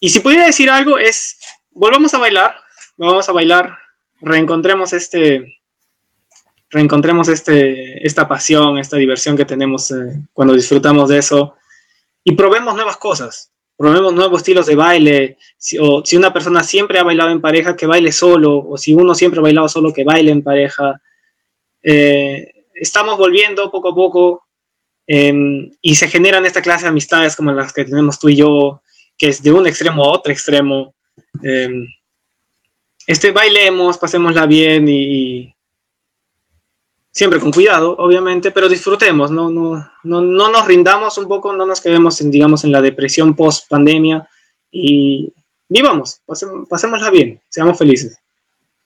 y 0.00 0.10
si 0.10 0.20
pudiera 0.20 0.46
decir 0.46 0.70
algo, 0.70 0.98
es 0.98 1.38
volvamos 1.70 2.12
a 2.14 2.18
bailar, 2.18 2.56
vamos 2.96 3.28
a 3.28 3.32
bailar, 3.32 3.78
reencontremos 4.20 4.92
este, 4.92 5.62
reencontremos 6.70 7.28
este, 7.28 8.04
esta 8.06 8.26
pasión, 8.26 8.78
esta 8.78 8.96
diversión 8.96 9.36
que 9.36 9.44
tenemos 9.44 9.90
eh, 9.90 10.22
cuando 10.32 10.54
disfrutamos 10.54 11.08
de 11.08 11.18
eso. 11.18 11.54
Y 12.24 12.32
probemos 12.32 12.74
nuevas 12.74 12.96
cosas, 12.96 13.52
probemos 13.76 14.14
nuevos 14.14 14.40
estilos 14.40 14.66
de 14.66 14.76
baile, 14.76 15.38
si, 15.58 15.76
si 16.04 16.16
una 16.16 16.32
persona 16.32 16.62
siempre 16.62 16.98
ha 16.98 17.04
bailado 17.04 17.30
en 17.30 17.40
pareja, 17.40 17.76
que 17.76 17.86
baile 17.86 18.12
solo, 18.12 18.58
o 18.58 18.76
si 18.78 18.94
uno 18.94 19.14
siempre 19.14 19.40
ha 19.40 19.42
bailado 19.42 19.68
solo, 19.68 19.92
que 19.92 20.04
baile 20.04 20.30
en 20.30 20.42
pareja. 20.42 21.00
Eh, 21.82 22.66
estamos 22.74 23.18
volviendo 23.18 23.70
poco 23.70 23.90
a 23.90 23.94
poco 23.94 24.46
em, 25.06 25.70
y 25.80 25.94
se 25.94 26.08
generan 26.08 26.46
esta 26.46 26.62
clase 26.62 26.84
de 26.84 26.90
amistades 26.90 27.36
como 27.36 27.52
las 27.52 27.72
que 27.72 27.84
tenemos 27.84 28.18
tú 28.18 28.28
y 28.28 28.36
yo, 28.36 28.82
que 29.18 29.28
es 29.28 29.42
de 29.42 29.52
un 29.52 29.66
extremo 29.66 30.04
a 30.04 30.12
otro 30.12 30.32
extremo. 30.32 30.94
Em, 31.42 31.86
este, 33.06 33.30
bailemos, 33.30 33.98
pasémosla 33.98 34.46
bien 34.46 34.88
y, 34.88 35.54
siempre 37.12 37.38
con 37.38 37.52
cuidado, 37.52 37.94
obviamente, 37.98 38.50
pero 38.50 38.68
disfrutemos, 38.68 39.30
no, 39.30 39.50
no, 39.50 39.90
no, 40.02 40.22
no 40.22 40.48
nos 40.50 40.66
rindamos 40.66 41.18
un 41.18 41.28
poco, 41.28 41.52
no 41.52 41.66
nos 41.66 41.80
quedemos, 41.80 42.20
en, 42.22 42.30
digamos, 42.30 42.64
en 42.64 42.72
la 42.72 42.80
depresión 42.80 43.36
post 43.36 43.68
pandemia 43.68 44.26
y 44.70 45.32
vivamos, 45.68 46.22
pasémosla 46.68 47.10
bien, 47.10 47.40
seamos 47.48 47.76
felices. 47.76 48.18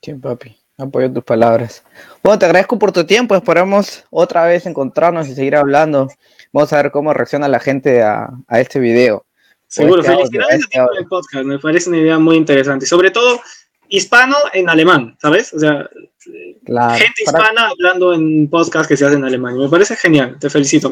Sí, 0.02 0.12
papi, 0.14 0.54
apoyo 0.78 1.12
tus 1.12 1.24
palabras. 1.24 1.82
Bueno, 2.22 2.38
te 2.38 2.46
agradezco 2.46 2.78
por 2.78 2.92
tu 2.92 3.04
tiempo, 3.04 3.34
esperamos 3.34 4.04
otra 4.10 4.44
vez 4.44 4.66
encontrarnos 4.66 5.28
y 5.28 5.34
seguir 5.34 5.56
hablando. 5.56 6.08
Vamos 6.52 6.72
a 6.72 6.82
ver 6.82 6.90
cómo 6.90 7.12
reacciona 7.12 7.48
la 7.48 7.60
gente 7.60 8.02
a, 8.02 8.30
a 8.48 8.60
este 8.60 8.80
video. 8.80 9.24
Seguro, 9.68 10.00
este 10.00 10.14
felicidades 10.14 10.60
este 10.60 10.78
a 10.78 10.84
ti 10.84 10.88
por 10.88 10.98
el 10.98 11.06
podcast, 11.06 11.44
me 11.44 11.58
parece 11.58 11.88
una 11.88 11.98
idea 11.98 12.18
muy 12.18 12.36
interesante, 12.36 12.86
sobre 12.86 13.10
todo 13.10 13.40
hispano 13.88 14.36
en 14.52 14.68
alemán, 14.68 15.16
¿sabes? 15.20 15.52
O 15.52 15.58
sea, 15.58 15.88
gente 16.24 17.22
hispana 17.24 17.68
hablando 17.68 18.14
en 18.14 18.48
podcast 18.48 18.88
que 18.88 18.96
se 18.96 19.04
hace 19.04 19.16
en 19.16 19.24
alemán. 19.24 19.58
Me 19.58 19.68
parece 19.68 19.96
genial, 19.96 20.36
te 20.38 20.50
felicito. 20.50 20.90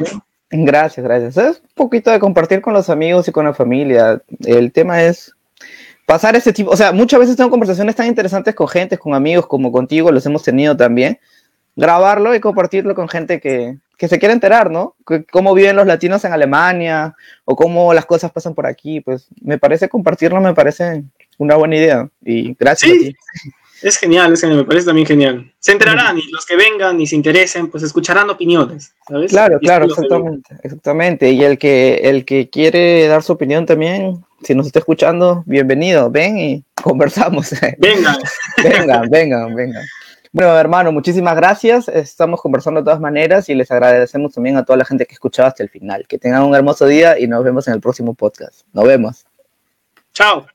Gracias, 0.51 1.05
gracias. 1.05 1.37
Es 1.37 1.61
un 1.61 1.69
poquito 1.75 2.11
de 2.11 2.21
compartir 2.21 2.61
con 2.61 2.75
los 2.75 2.91
amigos 2.91 3.27
y 3.29 3.33
con 3.33 3.45
la 3.45 3.55
familia. 3.55 4.23
El 4.45 4.73
tema 4.73 5.03
es 5.03 5.35
pasar 6.07 6.37
ese 6.37 6.53
tipo, 6.53 6.71
o 6.71 6.77
sea, 6.77 6.93
muchas 6.93 7.21
veces 7.21 7.37
tengo 7.37 7.51
conversaciones 7.51 7.97
tan 7.97 8.07
interesantes 8.07 8.55
con 8.55 8.69
gente, 8.69 8.99
con 8.99 9.15
amigos 9.15 9.47
como 9.47 9.73
contigo, 9.73 10.13
los 10.13 10.27
hemos 10.27 10.43
tenido 10.43 10.77
también. 10.77 11.19
Grabarlo 11.77 12.35
y 12.35 12.41
compartirlo 12.41 12.95
con 12.95 13.09
gente 13.09 13.41
que, 13.41 13.79
que 13.97 14.09
se 14.09 14.19
quiere 14.19 14.33
enterar, 14.33 14.71
¿no? 14.71 14.95
cómo 15.33 15.55
viven 15.55 15.77
los 15.77 15.87
latinos 15.87 16.25
en 16.25 16.33
Alemania 16.33 17.17
o 17.45 17.57
cómo 17.57 17.93
las 17.95 18.07
cosas 18.07 18.31
pasan 18.31 18.55
por 18.55 18.67
aquí. 18.67 19.01
Pues 19.01 19.29
me 19.41 19.59
parece 19.59 19.89
compartirlo, 19.89 20.41
me 20.41 20.55
parece 20.55 21.05
una 21.39 21.57
buena 21.57 21.77
idea. 21.77 22.09
Y 22.23 22.55
gracias. 22.55 22.93
a 22.93 22.95
ti. 22.95 23.17
Es 23.85 23.99
genial, 23.99 24.33
es 24.33 24.41
genial, 24.41 24.61
me 24.61 24.65
parece 24.65 24.87
también 24.87 25.07
genial. 25.07 25.53
Se 25.59 25.73
enterarán 25.73 26.17
y 26.17 26.23
los 26.31 26.47
que 26.47 26.57
vengan 26.57 26.99
y 26.99 27.07
se 27.07 27.17
interesen, 27.17 27.71
pues 27.71 27.83
escucharán 27.83 28.31
opiniones, 28.31 28.95
¿sabes? 29.07 29.31
Claro, 29.31 29.59
claro, 29.59 29.85
exactamente, 29.85 30.57
exactamente. 30.63 31.31
Y 31.31 31.45
el 31.45 31.59
que, 31.59 31.97
el 31.97 32.25
que 32.25 32.49
quiere 32.49 33.07
dar 33.09 33.23
su 33.23 33.35
opinión 33.35 33.67
también, 33.67 34.25
si 34.43 34.55
nos 34.55 34.65
está 34.69 34.79
escuchando, 34.79 35.43
bienvenido, 35.45 36.11
ven 36.11 36.39
y 36.39 36.65
conversamos. 36.83 37.51
Vengan. 37.77 38.17
vengan, 38.65 39.11
vengan, 39.11 39.55
vengan. 39.55 39.85
Bueno, 40.33 40.57
hermano, 40.57 40.91
muchísimas 40.91 41.37
gracias. 41.37 41.87
Estamos 41.89 42.41
conversando 42.41 42.81
de 42.81 42.87
todas 42.87 43.01
maneras 43.01 43.51
y 43.51 43.55
les 43.55 43.71
agradecemos 43.71 44.33
también 44.33 44.57
a 44.57 44.65
toda 44.65 44.79
la 44.79 44.87
gente 44.87 45.05
que 45.05 45.13
escuchado 45.13 45.49
hasta 45.49 45.63
el 45.63 45.69
final. 45.69 46.07
Que 46.09 46.17
tengan 46.17 46.45
un 46.45 46.55
hermoso 46.55 46.87
día 46.87 47.19
y 47.19 47.27
nos 47.27 47.45
vemos 47.45 47.69
en 47.69 47.75
el 47.75 47.83
próximo 47.83 48.15
podcast. 48.15 48.63
Nos 48.73 48.87
vemos. 48.87 49.27
Chao. 50.15 50.47